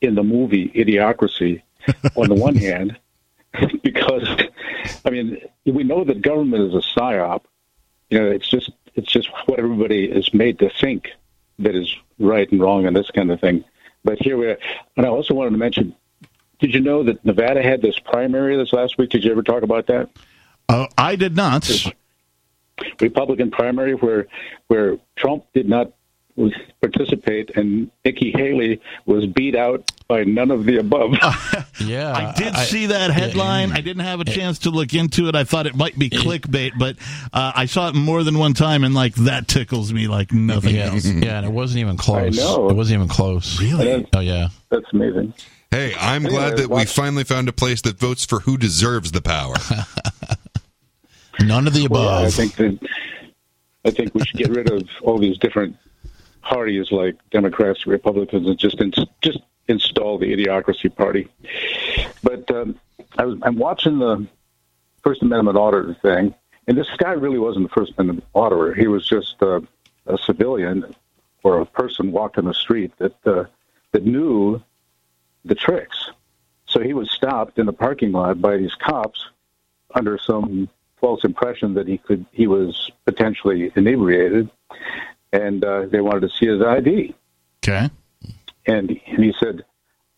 [0.02, 1.62] in the movie Idiocracy.
[2.16, 2.98] on the one hand,
[3.84, 4.28] because
[5.06, 7.44] I mean we know that government is a psyop.
[8.10, 11.12] You know, it's just it's just what everybody is made to think
[11.60, 13.64] that is right and wrong and this kind of thing.
[14.04, 14.58] But here we are.
[14.96, 15.96] And I also wanted to mention,
[16.60, 19.10] did you know that Nevada had this primary this last week?
[19.10, 20.10] Did you ever talk about that?
[20.70, 21.70] Uh, I did not.
[23.02, 24.28] Republican primary where
[24.68, 25.92] where Trump did not
[26.82, 31.16] participate and Nikki Haley was beat out by none of the above.
[31.80, 33.72] Yeah, I did see that headline.
[33.72, 35.36] I didn't have a chance to look into it.
[35.36, 36.96] I thought it might be clickbait, but
[37.32, 40.76] uh, I saw it more than one time, and like that tickles me like nothing
[40.76, 41.06] Yeah, else.
[41.06, 42.38] yeah, and it wasn't even close.
[42.40, 42.68] I know.
[42.68, 43.62] It wasn't even close.
[43.62, 44.08] Really?
[44.16, 44.48] Oh yeah.
[44.70, 45.36] That's amazing.
[45.72, 49.12] Hey, I'm Anyway, glad that we finally found a place that votes for who deserves
[49.12, 49.56] the power.
[51.42, 52.26] None of the Well, above.
[52.26, 52.80] I think that
[53.86, 55.76] I think we should get rid of all these different
[56.42, 61.28] parties like Democrats, Republicans, and just in, just install the Idiocracy Party.
[62.24, 62.80] But um,
[63.18, 64.28] I was I'm watching the
[65.04, 66.34] First Amendment auditor thing,
[66.68, 68.74] and this guy really wasn't the First Amendment auditor.
[68.74, 69.62] He was just uh,
[70.06, 70.96] a civilian
[71.44, 73.46] or a person walking the street that uh,
[73.92, 74.62] that knew
[75.46, 76.10] the tricks.
[76.66, 79.30] So he was stopped in the parking lot by these cops
[79.96, 80.70] under some
[81.00, 84.50] false impression that he could he was potentially inebriated,
[85.32, 87.16] and uh, they wanted to see his ID.
[87.64, 87.90] Okay.
[88.66, 89.64] And, and he said,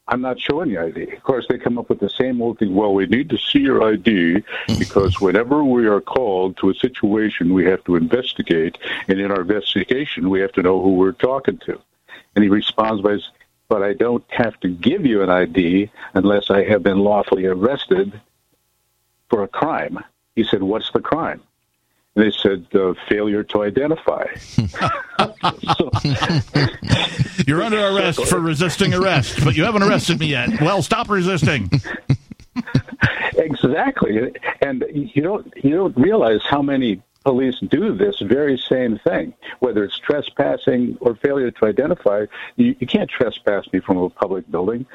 [0.08, 1.16] I'm not showing you ID.
[1.16, 2.74] Of course, they come up with the same old thing.
[2.74, 4.44] Well, we need to see your ID
[4.80, 8.80] because whenever we are called to a situation, we have to investigate.
[9.08, 11.80] And in our investigation, we have to know who we're talking to.
[12.36, 13.20] And he responds by,
[13.70, 18.20] but I don't have to give you an ID unless I have been lawfully arrested
[19.30, 20.00] for a crime.
[20.36, 21.42] He said, what's the crime?
[22.16, 24.26] And they said, uh, failure to identify.
[25.78, 25.92] so,
[27.46, 30.60] You're under arrest for resisting arrest, but you haven't arrested me yet.
[30.60, 31.70] Well, stop resisting.
[33.38, 39.34] Exactly, and you don't you don't realize how many police do this very same thing.
[39.60, 44.50] Whether it's trespassing or failure to identify, you, you can't trespass me from a public
[44.50, 44.86] building.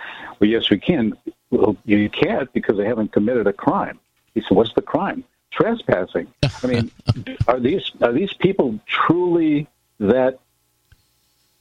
[0.40, 1.16] Well, yes, we can.
[1.50, 3.98] Well, you can't because they haven't committed a crime.
[4.34, 5.24] He said, "What's the crime?
[5.52, 6.26] Trespassing."
[6.62, 6.90] I mean,
[7.48, 9.68] are these are these people truly
[10.00, 10.38] that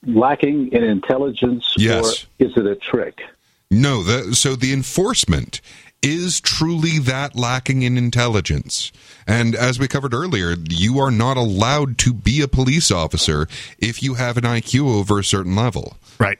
[0.06, 2.26] lacking in intelligence, Yes.
[2.39, 3.21] or is it a trick?
[3.71, 5.62] No, the, so the enforcement
[6.03, 8.91] is truly that lacking in intelligence.
[9.25, 13.47] And as we covered earlier, you are not allowed to be a police officer
[13.79, 15.97] if you have an IQ over a certain level.
[16.19, 16.39] Right.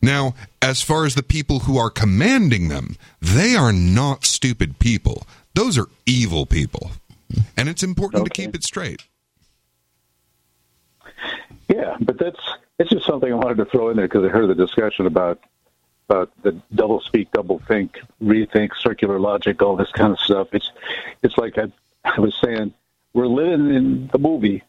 [0.00, 5.26] Now, as far as the people who are commanding them, they are not stupid people.
[5.54, 6.92] Those are evil people.
[7.56, 9.02] And it's important to keep it straight.
[11.68, 12.40] Yeah, but that's
[12.78, 15.40] it's just something I wanted to throw in there because I heard the discussion about
[16.12, 20.48] about the double speak, double think, rethink, circular logic, all this kind of stuff.
[20.52, 20.70] It's
[21.22, 21.72] it's like I,
[22.04, 22.74] I was saying,
[23.14, 24.62] we're living in the movie.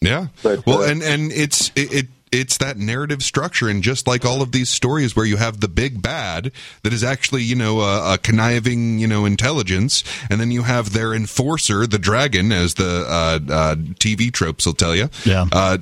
[0.00, 0.28] Yeah.
[0.42, 4.24] But, well, uh, and and it's it, it it's that narrative structure, and just like
[4.24, 6.50] all of these stories where you have the big bad
[6.82, 10.92] that is actually you know a, a conniving you know intelligence, and then you have
[10.92, 15.46] their enforcer, the dragon, as the uh, uh, TV tropes will tell you, Yeah.
[15.52, 15.78] uh,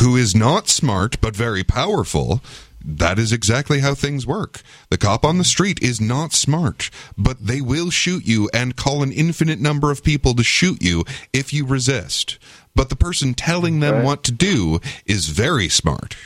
[0.00, 2.42] who is not smart but very powerful.
[2.84, 4.60] That is exactly how things work.
[4.90, 9.02] The cop on the street is not smart, but they will shoot you and call
[9.02, 12.38] an infinite number of people to shoot you if you resist.
[12.74, 16.16] But the person telling them what to do is very smart.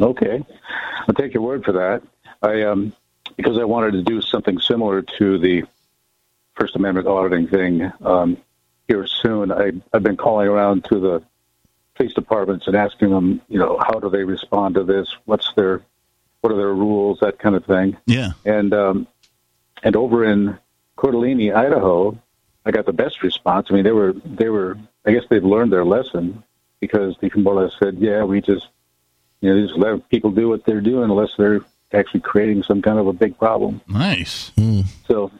[0.00, 0.44] Okay,
[1.08, 2.02] I'll take your word for that.
[2.42, 2.92] I um
[3.36, 5.64] because I wanted to do something similar to the
[6.54, 8.36] First Amendment auditing thing um,
[8.86, 9.50] here soon.
[9.50, 11.22] I I've been calling around to the
[12.00, 15.06] police departments and asking them, you know, how do they respond to this?
[15.26, 15.82] What's their
[16.40, 17.20] what are their rules?
[17.20, 17.98] That kind of thing.
[18.06, 18.30] Yeah.
[18.46, 19.06] And um,
[19.82, 20.58] and over in
[20.96, 22.18] Coeur d'Alene, Idaho,
[22.64, 23.66] I got the best response.
[23.68, 24.78] I mean, they were they were.
[25.04, 26.42] I guess they've learned their lesson
[26.80, 28.68] because the more or less said, "Yeah, we just
[29.42, 31.60] you know just let people do what they're doing unless they're
[31.92, 34.52] actually creating some kind of a big problem." Nice.
[35.06, 35.30] So,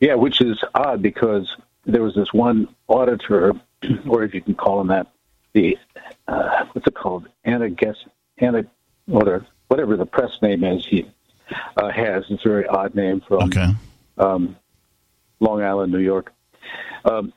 [0.00, 1.54] yeah, which is odd because
[1.86, 3.52] there was this one auditor,
[4.08, 5.06] or if you can call him that,
[5.54, 5.78] the
[6.28, 7.28] uh, what's it called?
[7.44, 7.96] Anna Guess
[8.38, 8.64] Anna,
[9.10, 10.86] or whatever the press name is.
[10.86, 11.06] He
[11.76, 13.50] uh, has it's a very odd name from
[14.18, 14.56] um,
[15.40, 16.32] Long Island, New York,
[17.04, 17.32] um,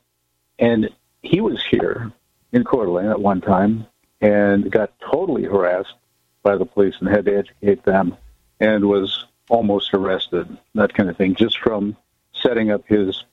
[0.59, 0.89] and
[1.21, 2.11] he was here
[2.51, 3.85] in Coeur d'Alene at one time
[4.21, 5.95] and got totally harassed
[6.43, 8.15] by the police and had to educate them
[8.59, 11.95] and was almost arrested, that kind of thing, just from
[12.33, 13.25] setting up his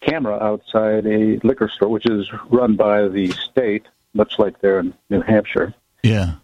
[0.00, 4.94] camera outside a liquor store, which is run by the state, much like there in
[5.08, 5.74] New Hampshire.
[6.02, 6.34] Yeah.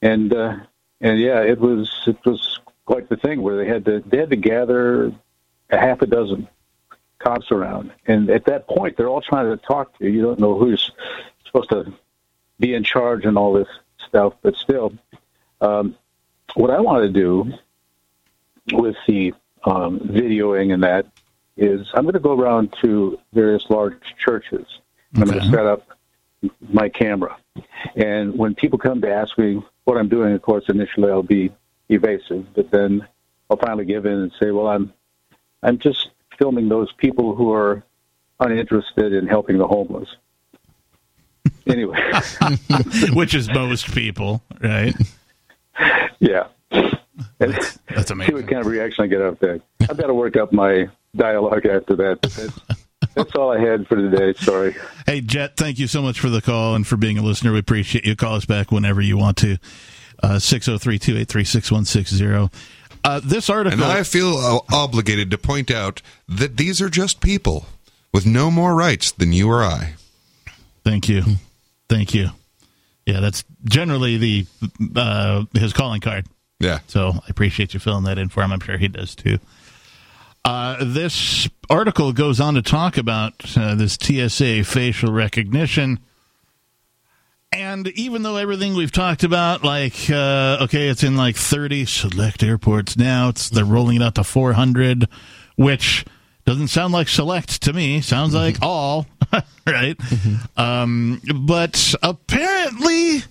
[0.00, 0.56] And uh,
[1.00, 4.30] and yeah, it was it was quite the thing where they had to they had
[4.30, 5.12] to gather
[5.70, 6.48] a half a dozen
[7.18, 10.10] cops around, and at that point, they're all trying to talk to you.
[10.10, 10.90] You don't know who's
[11.46, 11.92] supposed to
[12.58, 14.92] be in charge and all this stuff, but still,
[15.60, 15.96] um,
[16.54, 17.52] what I want to do
[18.72, 19.34] with the
[19.64, 21.06] um, videoing and that
[21.56, 24.66] is I'm going to go around to various large churches.
[25.14, 25.91] I'm going to set up
[26.60, 27.36] my camera.
[27.96, 31.52] And when people come to ask me what I'm doing, of course, initially I'll be
[31.88, 33.06] evasive, but then
[33.50, 34.92] I'll finally give in and say, well, I'm,
[35.62, 37.82] I'm just filming those people who are
[38.40, 40.08] uninterested in helping the homeless.
[41.66, 41.98] Anyway.
[43.12, 44.94] Which is most people, right?
[46.18, 46.48] Yeah.
[47.38, 48.36] That's, that's amazing.
[48.36, 49.60] See what kind of reaction I get out there.
[49.82, 52.76] I've got to work up my dialogue after that.
[53.14, 54.32] That's, that's all I had for today.
[54.34, 54.74] Sorry.
[55.06, 57.52] Hey, Jet, thank you so much for the call and for being a listener.
[57.52, 58.16] We appreciate you.
[58.16, 59.58] Call us back whenever you want to.
[60.22, 62.58] Uh, 603 283 6160.
[63.04, 63.82] Uh, This article.
[63.82, 67.66] And I feel uh, obligated to point out that these are just people
[68.12, 69.94] with no more rights than you or I.
[70.84, 71.22] Thank you.
[71.88, 72.28] Thank you.
[73.06, 74.46] Yeah, that's generally the
[74.94, 76.26] uh, his calling card.
[76.60, 76.78] Yeah.
[76.86, 78.52] So I appreciate you filling that in for him.
[78.52, 79.38] I'm sure he does too.
[80.44, 86.00] Uh, this article goes on to talk about uh, this TSA facial recognition.
[87.52, 92.42] And even though everything we've talked about, like, uh, okay, it's in like 30 select
[92.42, 95.06] airports now, it's they're rolling it out to 400,
[95.56, 96.04] which
[96.44, 98.00] doesn't sound like select to me.
[98.00, 99.06] Sounds like all,
[99.66, 99.96] right?
[100.56, 103.22] Um, but apparently,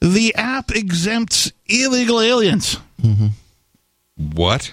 [0.00, 2.78] the app exempts illegal aliens.
[4.16, 4.72] What?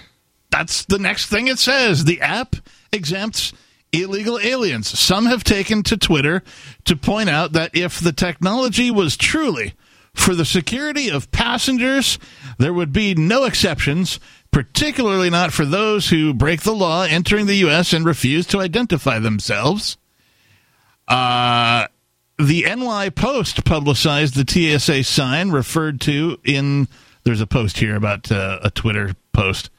[0.54, 2.04] That's the next thing it says.
[2.04, 2.54] The app
[2.92, 3.52] exempts
[3.90, 4.86] illegal aliens.
[4.96, 6.44] Some have taken to Twitter
[6.84, 9.74] to point out that if the technology was truly
[10.14, 12.20] for the security of passengers,
[12.56, 14.20] there would be no exceptions,
[14.52, 17.92] particularly not for those who break the law entering the U.S.
[17.92, 19.96] and refuse to identify themselves.
[21.08, 21.88] Uh,
[22.38, 26.86] the NY Post publicized the TSA sign referred to in.
[27.24, 29.70] There's a post here about uh, a Twitter post,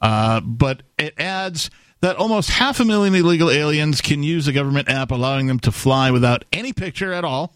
[0.00, 1.70] uh, but it adds
[2.00, 5.72] that almost half a million illegal aliens can use a government app allowing them to
[5.72, 7.54] fly without any picture at all,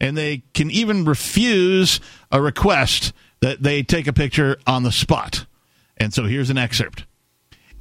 [0.00, 2.00] and they can even refuse
[2.32, 5.46] a request that they take a picture on the spot.
[5.96, 7.04] And so here's an excerpt.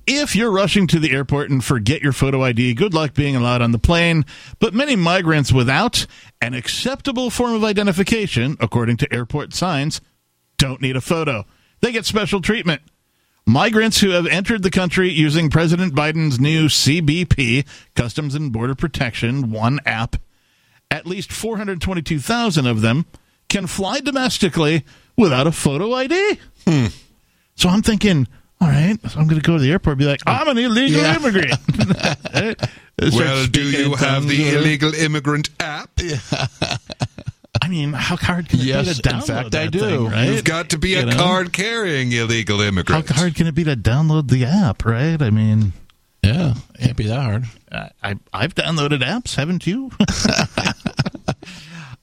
[0.05, 3.61] If you're rushing to the airport and forget your photo ID, good luck being allowed
[3.61, 4.25] on the plane.
[4.59, 6.05] But many migrants without
[6.41, 10.01] an acceptable form of identification, according to airport signs,
[10.57, 11.45] don't need a photo.
[11.79, 12.81] They get special treatment.
[13.45, 17.65] Migrants who have entered the country using President Biden's new CBP,
[17.95, 20.15] Customs and Border Protection, One app,
[20.89, 23.05] at least 422,000 of them
[23.49, 24.85] can fly domestically
[25.17, 26.39] without a photo ID.
[26.65, 26.85] Hmm.
[27.55, 28.27] So I'm thinking,
[28.61, 30.57] all right, so I'm going to go to the airport and be like, I'm an
[30.57, 31.15] illegal Yeah.
[31.17, 32.59] immigrant.
[33.01, 35.89] Well, do you have the illegal immigrant app?
[37.63, 39.79] I mean, how hard can it Yes, be to in download fact, I that do.
[39.79, 40.25] thing, right?
[40.29, 41.15] You've got to be a You know?
[41.15, 43.09] card carrying illegal immigrant.
[43.09, 45.21] How hard can it be to download the app, right?
[45.21, 45.71] I mean,
[46.23, 47.45] Yeah, it can't be that hard.
[47.71, 49.91] I, I I've downloaded apps, haven't you?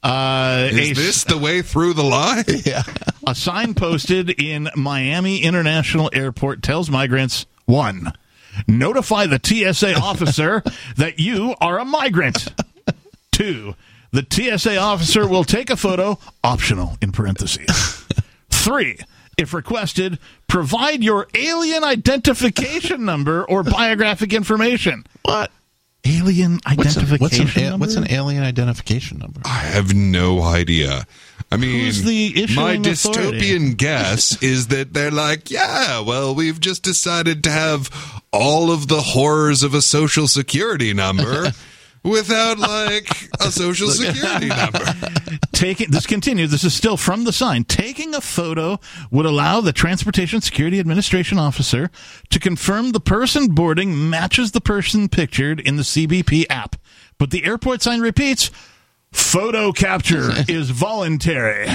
[0.03, 2.43] uh, Is a- this the way through the lie?
[2.65, 2.83] Yeah.
[3.27, 8.11] A sign posted in Miami International Airport tells migrants one,
[8.67, 10.63] notify the TSA officer
[10.97, 12.47] that you are a migrant.
[13.31, 13.75] Two,
[14.11, 18.05] the TSA officer will take a photo, optional in parentheses.
[18.49, 18.97] Three,
[19.37, 25.05] if requested, provide your alien identification number or biographic information.
[25.23, 25.51] What?
[26.03, 27.83] Alien What's, a, identification what's, an, number?
[27.85, 29.41] what's an alien identification number?
[29.45, 31.05] I have no idea.
[31.51, 33.39] I mean, Who's the issuing my authority?
[33.39, 38.87] dystopian guess is that they're like, yeah, well, we've just decided to have all of
[38.87, 41.51] the horrors of a social security number
[42.03, 43.07] without like
[43.39, 44.79] a social security number.
[45.51, 46.51] Taking this continues.
[46.51, 47.63] This is still from the sign.
[47.63, 48.79] Taking a photo
[49.11, 51.89] would allow the Transportation Security Administration officer
[52.29, 56.75] to confirm the person boarding matches the person pictured in the CBP app.
[57.17, 58.51] But the airport sign repeats:
[59.11, 61.69] photo capture is voluntary.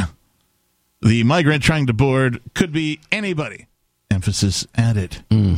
[1.02, 3.66] The migrant trying to board could be anybody.
[4.10, 5.24] Emphasis added.
[5.30, 5.56] Hmm.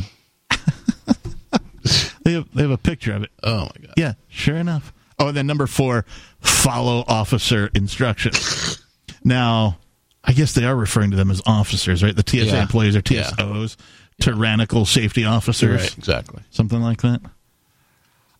[2.29, 3.31] They have they have a picture of it.
[3.43, 3.93] Oh my god.
[3.97, 4.93] Yeah, sure enough.
[5.17, 6.05] Oh, and then number four,
[6.39, 8.81] follow officer instructions.
[9.23, 9.77] now,
[10.23, 12.15] I guess they are referring to them as officers, right?
[12.15, 12.61] The TSA Yeah.
[12.61, 13.23] employees are Yeah.
[13.23, 13.75] TSOs,
[14.21, 16.41] tyrannical safety officers, Right, exactly.
[16.51, 17.21] something like that.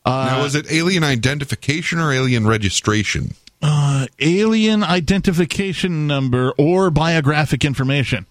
[0.06, 3.34] now, is it alien identification or alien registration?
[3.62, 8.26] Uh, alien identification number or biographic information.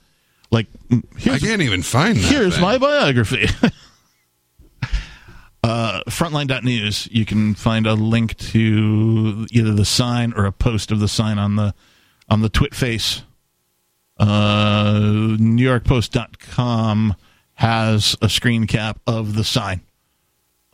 [0.51, 2.25] Like, mm, I can't even find that.
[2.33, 2.63] here's thing.
[2.63, 3.47] my biography.
[5.63, 7.09] uh, Frontline.news.
[7.11, 11.39] You can find a link to either the sign or a post of the sign
[11.39, 11.75] on the
[12.29, 13.23] on the twit face.
[14.19, 17.15] Uh, NewYorkPost.com
[17.55, 19.81] has a screen cap of the sign.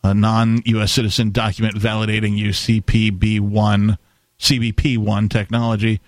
[0.03, 0.93] A non-U.S.
[0.93, 3.97] citizen document validating UCPB1,
[4.39, 6.01] CBP1 technology.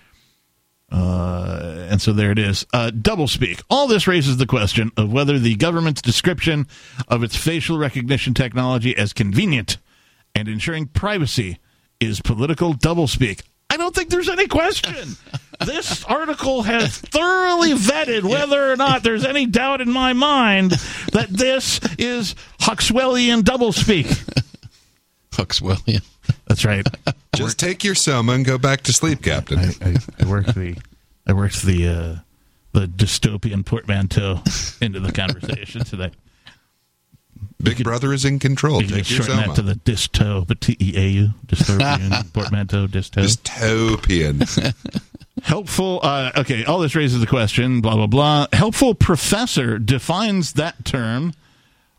[0.91, 2.65] Uh, and so there it is.
[2.73, 3.61] Uh, doublespeak.
[3.69, 6.67] All this raises the question of whether the government's description
[7.07, 9.77] of its facial recognition technology as convenient
[10.33, 11.57] and ensuring privacy
[11.99, 13.41] is political doublespeak.
[13.69, 15.17] I don't think there's any question.
[15.65, 20.71] this article has thoroughly vetted whether or not there's any doubt in my mind
[21.11, 24.05] that this is Huxwellian doublespeak.
[25.31, 26.03] Huxwellian.
[26.47, 26.87] That's right.
[27.35, 29.59] Just take your soma and go back to sleep, Captain.
[29.59, 30.75] I, I, I worked the
[31.27, 32.15] I worked the uh,
[32.71, 34.41] the dystopian portmanteau
[34.81, 36.11] into the conversation today.
[37.61, 38.81] Big Brother is in control.
[38.81, 39.47] You can Take your shorten soma.
[39.47, 43.21] that to the disto, but T E A U, dystopian portmanteau, disto.
[43.23, 44.73] Dystopian.
[45.43, 45.99] Helpful.
[46.01, 47.81] Uh, okay, all this raises the question.
[47.81, 48.47] Blah blah blah.
[48.53, 51.33] Helpful professor defines that term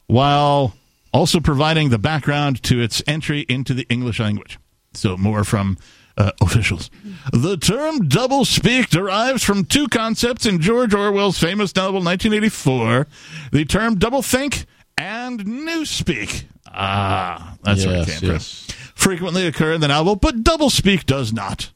[0.07, 0.74] while
[1.12, 4.59] also providing the background to its entry into the English language.
[4.94, 5.78] So more from
[6.16, 6.90] uh, officials.
[7.32, 13.06] The term doublespeak derives from two concepts in George Orwell's famous novel 1984:
[13.52, 14.64] the term doublethink
[14.96, 16.44] and newspeak.
[16.66, 18.64] Ah, that's where it Yes, came yes.
[18.64, 18.74] from.
[18.94, 21.70] Frequently occur in the novel, but doublespeak does not.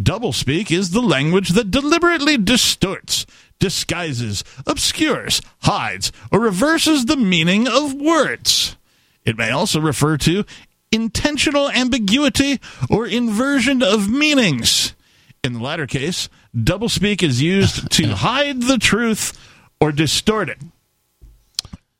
[0.00, 3.26] Doublespeak is the language that deliberately distorts,
[3.62, 8.76] disguises, obscures, hides, or reverses the meaning of words.
[9.24, 10.44] It may also refer to
[10.90, 12.58] intentional ambiguity
[12.90, 14.96] or inversion of meanings.
[15.44, 19.38] In the latter case, doublespeak is used to hide the truth
[19.80, 20.58] or distort it.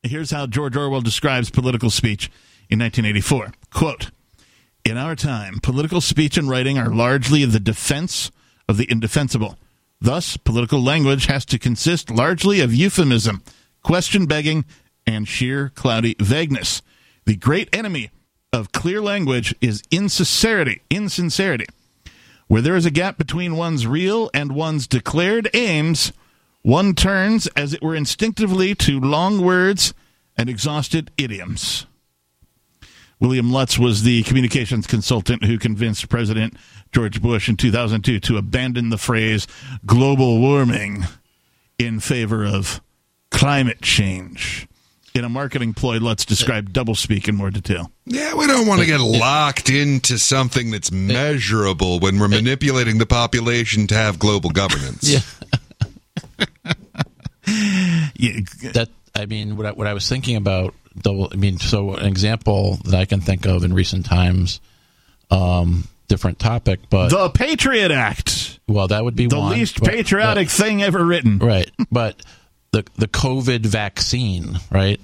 [0.02, 2.26] Here's how George Orwell describes political speech
[2.68, 3.52] in 1984.
[3.72, 4.10] Quote,
[4.84, 8.32] in our time, political speech and writing are largely the defense
[8.68, 9.56] of the indefensible.
[10.02, 13.40] Thus, political language has to consist largely of euphemism,
[13.84, 14.64] question begging,
[15.06, 16.82] and sheer cloudy vagueness.
[17.24, 18.10] The great enemy
[18.52, 20.82] of clear language is insincerity.
[20.90, 21.66] Insincerity.
[22.48, 26.12] Where there is a gap between one's real and one's declared aims,
[26.62, 29.94] one turns, as it were instinctively, to long words
[30.36, 31.86] and exhausted idioms.
[33.20, 36.56] William Lutz was the communications consultant who convinced President
[36.92, 39.46] George Bush in 2002 to abandon the phrase
[39.84, 41.04] global warming
[41.78, 42.80] in favor of
[43.30, 44.68] climate change.
[45.14, 47.90] In a marketing ploy, Lutz described doublespeak in more detail.
[48.06, 53.04] Yeah, we don't want to get locked into something that's measurable when we're manipulating the
[53.04, 55.08] population to have global governance.
[55.08, 55.20] Yeah.
[58.16, 58.38] Yeah,
[58.74, 61.28] that I mean, what I, what I was thinking about double.
[61.32, 64.60] I mean, so an example that I can think of in recent times,
[65.30, 69.88] um, different topic, but the Patriot Act, well, that would be the one, least but-
[69.90, 71.38] patriotic thing ever written.
[71.38, 71.70] right?
[71.90, 72.22] But
[72.72, 75.00] the the COVID vaccine, right?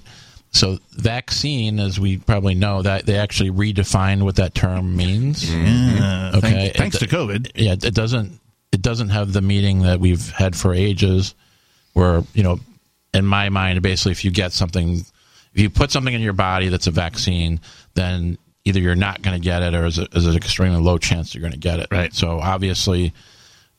[0.51, 5.49] So vaccine, as we probably know, that they actually redefined what that term means.
[5.49, 6.37] Yeah, mm-hmm.
[6.37, 7.51] Okay, thank- thanks It- to COVID.
[7.55, 8.39] Yeah, it doesn't
[8.71, 11.33] it doesn't have the meaning that we've had for ages.
[11.93, 12.59] Where you know,
[13.13, 15.03] in my mind, basically, if you get something,
[15.53, 17.59] if you put something in your body that's a vaccine,
[17.95, 18.37] then
[18.69, 21.33] either you're not going to get it, or is it is an extremely low chance
[21.35, 21.87] you're going to get it.
[21.91, 22.13] Right.
[22.13, 23.13] So obviously,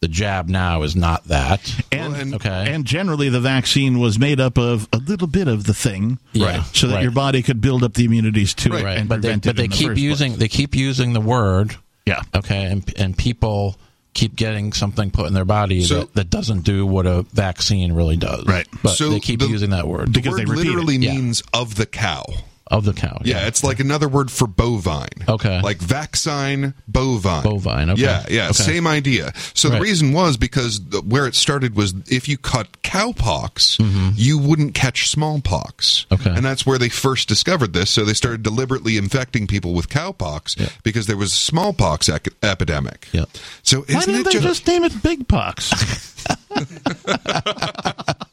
[0.01, 1.75] the jab now is not that.
[1.93, 2.73] And, okay.
[2.73, 6.63] and generally, the vaccine was made up of a little bit of the thing, Yeah,
[6.65, 7.03] so that right.
[7.03, 8.99] your body could build up the immunities to it right.
[8.99, 11.13] and but they, prevent but it they in the keep first using they keep using
[11.13, 11.77] the word.
[12.07, 12.23] Yeah.
[12.35, 12.65] Okay.
[12.65, 13.77] And and people
[14.15, 17.93] keep getting something put in their body So- that, that doesn't do what a vaccine
[17.93, 18.45] really does.
[18.47, 18.67] Right.
[18.83, 21.15] But So they keep the- using that word The word literally Yeah.
[21.15, 22.25] means of the cow.
[22.71, 23.21] Of the cow.
[23.25, 25.09] Yeah, it's like another word for bovine.
[25.29, 25.61] Okay.
[25.61, 27.43] Like vaccine, bovine.
[27.43, 28.03] Bovine, okay.
[28.03, 28.53] Yeah, yeah, Okay.
[28.55, 29.33] same idea.
[29.55, 29.77] So Right.
[29.77, 33.79] the reason was because the, where it started was if you cut cowpox,
[34.17, 36.07] you wouldn't catch smallpox.
[36.11, 36.15] Mm-hmm.
[36.29, 36.37] Okay.
[36.37, 37.91] And that's where they first discovered this.
[37.91, 43.09] So they started deliberately infecting people with cowpox because there was a smallpox ec- epidemic.
[43.13, 43.25] Yeah.
[43.63, 45.71] So Why didn't it they ju- just name it Big Pox?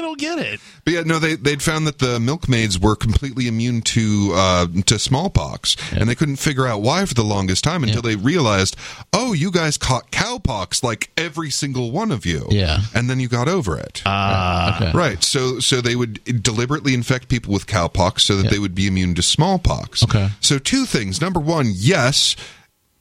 [0.00, 0.60] I don't get it.
[0.84, 4.98] But yeah, no, they they'd found that the milkmaids were completely immune to uh, to
[4.98, 8.76] smallpox, and they couldn't figure out why for the longest time until they realized,
[9.12, 12.46] oh, you guys caught cowpox like every single one of you.
[12.50, 12.78] Yeah.
[12.94, 14.02] and then you got over it.
[14.06, 14.90] Ah, Okay.
[14.96, 15.22] Right.
[15.22, 19.14] So so they would deliberately infect people with cowpox so that they would be immune
[19.16, 20.02] to smallpox.
[20.02, 20.30] Okay.
[20.40, 21.20] So two things.
[21.20, 22.36] Number one, yes.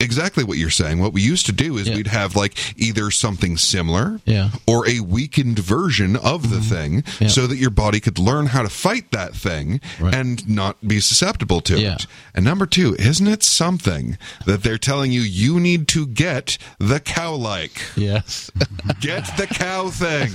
[0.02, 1.00] Exactly what you're saying.
[1.00, 1.96] What we used to do is Yeah.
[1.98, 4.46] we'd have like either something similar Yeah.
[4.46, 4.58] Mm-hmm.
[4.66, 7.28] or a weakened version of the thing Yeah.
[7.28, 10.16] so that your body could learn how to fight that thing Right.
[10.16, 11.96] and not be susceptible to Yeah.
[11.96, 12.08] it.
[12.34, 17.02] And number two, isn't it something that they're telling you you need to get the
[17.02, 17.82] cow like?
[17.98, 18.50] Yes.
[19.02, 20.32] Get the cow thing.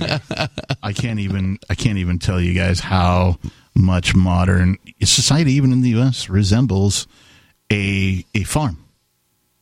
[0.83, 3.39] I can't even I can't even tell you guys how
[3.75, 7.07] much modern society, even in the U.S., resembles
[7.71, 8.77] a a farm.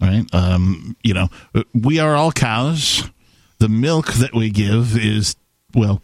[0.02, 0.26] Right?
[0.34, 1.30] Um, you know,
[1.74, 3.10] we are all cows.
[3.60, 5.36] The milk that we give is
[5.74, 6.02] well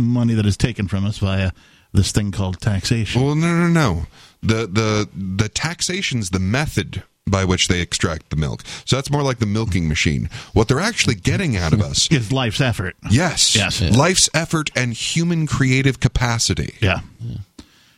[0.00, 1.52] money that is taken from us via
[1.92, 3.22] this thing called taxation.
[3.22, 4.06] Well, no, no, no.
[4.42, 8.62] The the the taxation's the method by which they extract the milk.
[8.84, 10.28] So that's more like the milking machine.
[10.52, 12.96] What they're actually getting out of us Is life's effort.
[13.10, 13.56] Yes.
[13.56, 13.80] Yes.
[13.80, 16.74] Life's effort and human creative capacity.
[16.80, 17.00] Yeah.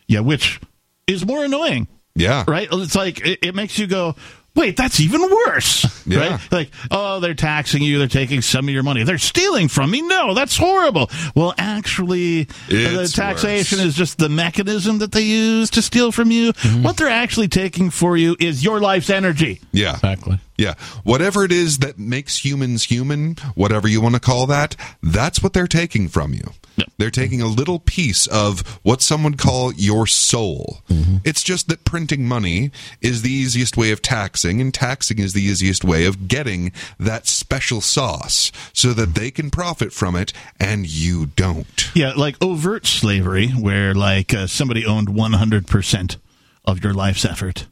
[0.07, 0.61] Yeah, which
[1.09, 1.89] is more annoying.
[2.15, 2.45] Yeah.
[2.47, 2.69] Right?
[2.71, 4.15] It's like it, it makes you go,
[4.57, 5.87] wait, that's even worse.
[6.09, 6.21] Yeah.
[6.21, 6.53] Right?
[6.53, 9.03] Like, oh, they're taxing you, they're taking some of your money.
[9.03, 10.03] They're stealing from me.
[10.03, 11.11] No, that's horrible.
[11.35, 13.89] Well, actually, the taxation worse.
[13.89, 16.53] is just the mechanism that they use to steal from you.
[16.53, 16.85] Mm-hmm.
[16.85, 19.61] What they're actually taking for you is your life's energy.
[19.73, 19.95] Yeah.
[19.95, 20.39] Exactly.
[20.57, 20.75] Yeah.
[21.03, 25.55] Whatever it is that makes humans human, whatever you want to call that, that's what
[25.55, 26.53] they're taking from you.
[26.99, 30.79] They're taking a little piece of what some would call your soul.
[31.25, 32.71] It's just that printing money
[33.01, 37.27] is the easiest way of taxing, and taxing is the easiest way of getting that
[37.27, 41.91] special sauce so that they can profit from it and you don't.
[41.95, 46.17] Yeah, like overt slavery, where like uh, somebody owned 100%
[46.65, 47.67] of your life's effort,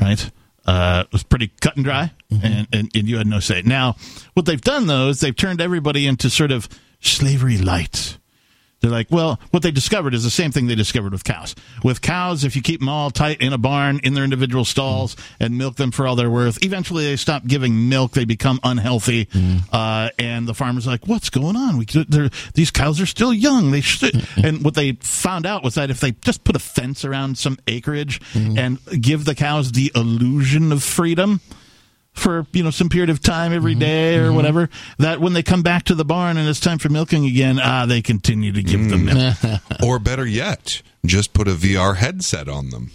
[0.00, 0.30] right?
[0.66, 3.60] Uh, it was pretty cut and dry, and, and, and you had no say.
[3.62, 3.96] Now,
[4.32, 6.68] what they've done, though, is they've turned everybody into sort of
[7.00, 8.16] slavery light.
[8.84, 11.54] They're like, well, what they discovered is the same thing they discovered with cows.
[11.82, 15.14] With cows, if you keep them all tight in a barn in their individual stalls
[15.14, 15.44] mm-hmm.
[15.44, 18.12] and milk them for all they're worth, eventually they stop giving milk.
[18.12, 19.74] They become unhealthy, mm-hmm.
[19.74, 21.78] uh, and the farmer's like, "What's going on?
[21.78, 21.86] We
[22.52, 23.70] these cows are still young.
[23.70, 24.46] They should." Mm-hmm.
[24.46, 27.56] and what they found out was that if they just put a fence around some
[27.66, 31.40] acreage and give the cows the illusion of freedom
[32.14, 33.80] for you know some period of time every mm-hmm.
[33.80, 34.36] day or mm-hmm.
[34.36, 37.58] whatever that when they come back to the barn and it's time for milking again
[37.60, 39.82] ah they continue to give them milk mm.
[39.84, 42.90] or better yet, just put a VR headset on them.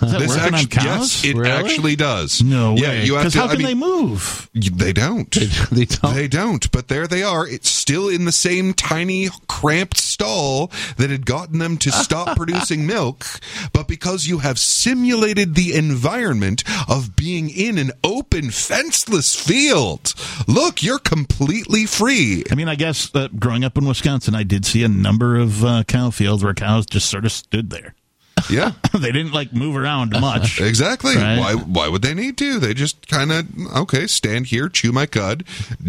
[0.00, 0.84] This cows?
[0.84, 1.50] Yes, it Really?
[1.50, 2.42] actually does.
[2.42, 3.04] No yeah, way.
[3.04, 3.38] You have 'Cause to.
[3.38, 4.50] how I can mean, they move?
[4.54, 5.36] They don't.
[5.70, 6.14] They don't.
[6.14, 6.70] They don't.
[6.72, 7.46] But there they are.
[7.46, 9.28] It's still in the same tiny,
[9.58, 13.26] cramped stall that had gotten them to stop producing milk.
[13.72, 20.14] But because you have simulated the environment of being in an open, fenceless field,
[20.46, 22.44] look, you're completely free.
[22.52, 25.64] I mean, I guess uh, growing up in Wisconsin, I did see a number of
[25.64, 27.94] uh, cow fields where cows just sort of stood there.
[28.50, 28.72] Yeah.
[28.94, 30.60] they didn't like move around much.
[30.68, 31.16] Exactly.
[31.16, 31.38] Right?
[31.38, 31.54] Why?
[31.54, 32.58] Why would they need to?
[32.58, 35.44] They just kind of okay, stand here, chew my cud,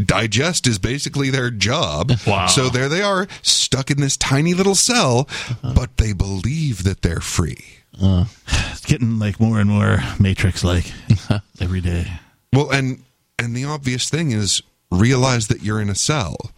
[0.06, 2.12] digest is basically their job.
[2.28, 2.48] Wow.
[2.48, 5.74] So there they are, stuck in this tiny little cell, uh-huh.
[5.74, 7.64] but they believe that they're free.
[8.00, 8.26] Uh,
[8.72, 10.92] it's getting like more and more Matrix like
[11.60, 12.06] every day.
[12.54, 13.04] Well, and
[13.40, 16.52] and the obvious thing is realize that you're in a cell.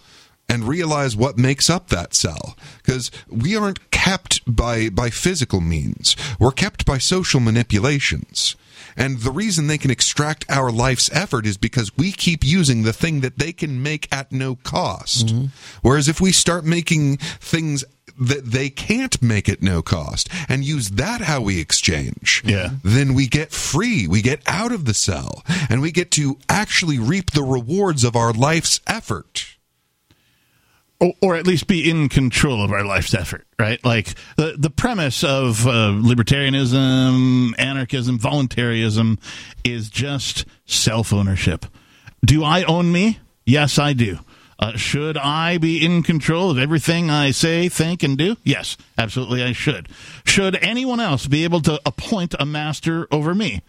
[0.52, 6.16] And realize what makes up that cell, because we aren't kept by by physical means.
[6.40, 8.56] We're kept by social manipulations.
[8.98, 12.92] And the reason they can extract our life's effort is because we keep using the
[12.92, 15.28] thing that they can make at no cost.
[15.28, 15.46] Mm-hmm.
[15.82, 17.86] Whereas if we start making things
[18.20, 22.72] that they can't make at no cost and use that how we exchange, Yeah.
[22.84, 24.08] then we get free.
[24.08, 28.18] We get out of the cell and we get to actually reap the rewards of
[28.18, 29.56] our life's effort.
[31.22, 33.84] Or, at least be in control of our life's effort, right?
[33.84, 39.18] Like the the premise of uh, libertarianism, anarchism, voluntarism
[39.64, 41.66] is just self ownership.
[42.24, 43.20] Do I own me?
[43.46, 44.20] Yes, I do.
[44.60, 48.38] Uh, should I be in control of everything I say, think, and do?
[48.44, 49.90] Yes, absolutely, I should.
[50.24, 53.64] Should anyone else be able to appoint a master over me?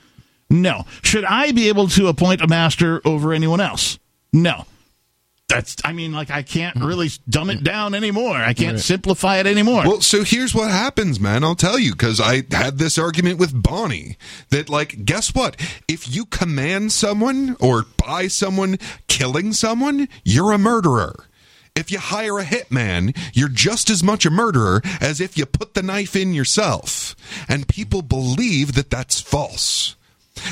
[0.51, 0.85] No.
[1.01, 3.99] Should I be able to appoint a master over anyone else?
[4.35, 4.67] No.
[5.53, 6.85] That's, I mean, like, I can't hmm.
[6.85, 8.37] really dumb it down anymore.
[8.37, 8.85] I can't Right.
[8.85, 9.85] simplify it anymore.
[9.87, 11.45] Well, so here's what happens, man.
[11.45, 14.17] I'll tell you because I had this argument with Bonnie
[14.51, 15.57] that, like, guess what?
[15.89, 18.79] If you command someone or buy someone
[19.09, 21.27] killing someone, you're a murderer.
[21.75, 25.75] If you hire a hitman, you're just as much a murderer as if you put
[25.75, 27.17] the knife in yourself.
[27.49, 29.97] And people believe that that's false.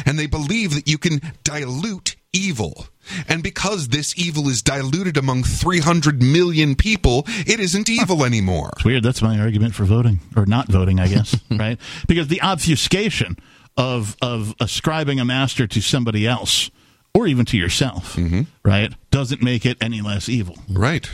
[0.07, 2.87] And they believe that you can dilute evil.
[3.29, 8.71] And because this evil is diluted among 300 million people, it isn't evil anymore.
[8.77, 9.03] It's weird.
[9.03, 11.79] That's my argument for voting or not voting, I guess, right?
[12.07, 13.37] Because the obfuscation
[13.77, 16.71] of of ascribing a master to somebody else
[17.15, 18.43] or even to yourself, mm-hmm.
[18.65, 20.57] right, doesn't make it any less evil.
[20.69, 21.11] Right.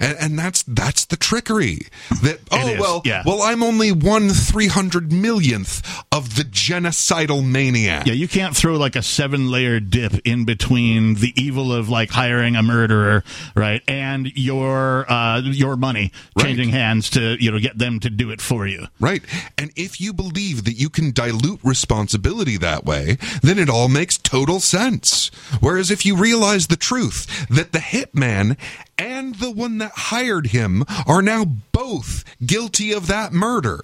[0.00, 1.86] And, and that's that's the trickery.
[2.22, 3.22] That oh well, yeah.
[3.24, 8.06] well I'm only one three hundred millionth of the genocidal maniac.
[8.06, 12.10] Yeah, you can't throw like a seven layer dip in between the evil of like
[12.10, 17.78] hiring a murderer, right, and your uh, your money changing hands to you know get
[17.78, 18.86] them to do it for you.
[18.98, 19.22] Right.
[19.56, 24.18] And if you believe that you can dilute responsibility that way, then it all makes
[24.18, 25.30] total sense.
[25.60, 28.56] Whereas if you realize the truth that the hitman
[29.00, 33.80] and the one that hired him are now both guilty of that murder,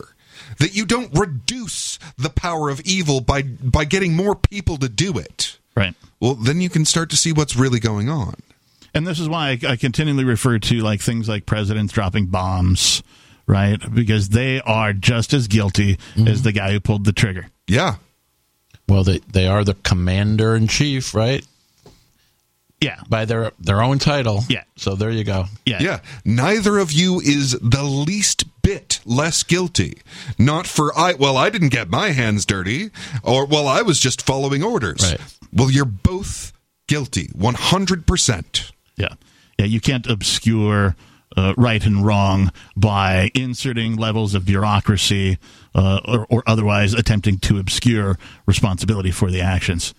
[0.59, 5.19] that you don't reduce the power of evil by by getting more people to do
[5.19, 5.59] it.
[5.75, 5.95] Right.
[6.21, 8.35] Well, then you can start to see what's really going on.
[8.95, 13.03] And this is why I, I continually refer to like things like presidents dropping bombs,
[13.47, 13.79] right?
[13.95, 16.29] Because they are just as guilty mm-hmm.
[16.29, 17.47] as the guy who pulled the trigger.
[17.67, 17.97] Yeah.
[18.89, 21.47] Well, they they are the commander in chief, right?
[22.81, 23.01] Yeah.
[23.09, 24.45] By their their own title.
[24.49, 24.65] Yeah.
[24.77, 25.47] So there you go.
[25.65, 25.81] Yeah.
[25.81, 26.01] Yeah.
[26.25, 30.03] Neither of you is the least bit less guilty.
[30.39, 32.91] Not for I well, I didn't get my hands dirty,
[33.23, 35.03] or well, I was just following orders.
[35.11, 35.21] Right.
[35.53, 36.53] Well, you're both
[36.87, 37.31] guilty.
[37.35, 38.73] One hundred percent.
[38.97, 39.15] Yeah.
[39.59, 40.97] Yeah, you can't obscure
[41.35, 45.39] uh, right and wrong by inserting levels of bureaucracy
[45.75, 49.95] uh, or, or otherwise attempting to obscure responsibility for the actions.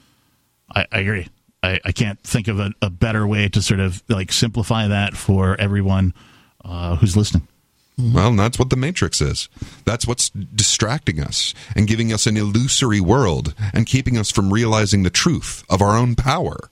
[0.73, 1.27] I, I agree.
[1.63, 5.15] I, I can't think of a, a better way to sort of like simplify that
[5.15, 6.13] for everyone
[6.63, 7.47] uh, who's listening.
[7.99, 9.49] Well, that's what the Matrix is.
[9.83, 15.01] That's what's distracting us and giving us an illusory world and keeping us from realizing
[15.01, 16.69] the truth of our own power.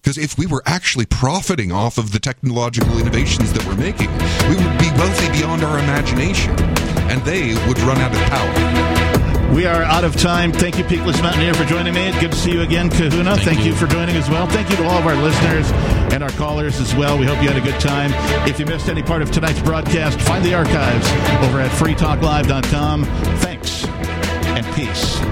[0.00, 4.10] Because if we were actually profiting off of the technological innovations that we're making,
[4.48, 6.54] we would be wealthy beyond our imagination,
[7.10, 9.11] and they would run out of power.
[9.52, 10.50] We are out of time.
[10.50, 12.10] Thank you, Peakless Mountaineer, for joining me.
[12.20, 13.36] Good to see you again, Kahuna.
[13.36, 13.74] Thank, you.
[13.74, 14.46] for joining as well.
[14.46, 15.70] Thank you to all of our listeners
[16.12, 17.18] and our callers as well.
[17.18, 18.12] We hope you had a good time.
[18.48, 21.06] If you missed any part of tonight's broadcast, find the archives
[21.46, 23.04] over at freetalklive.com.
[23.04, 25.31] Thanks and peace.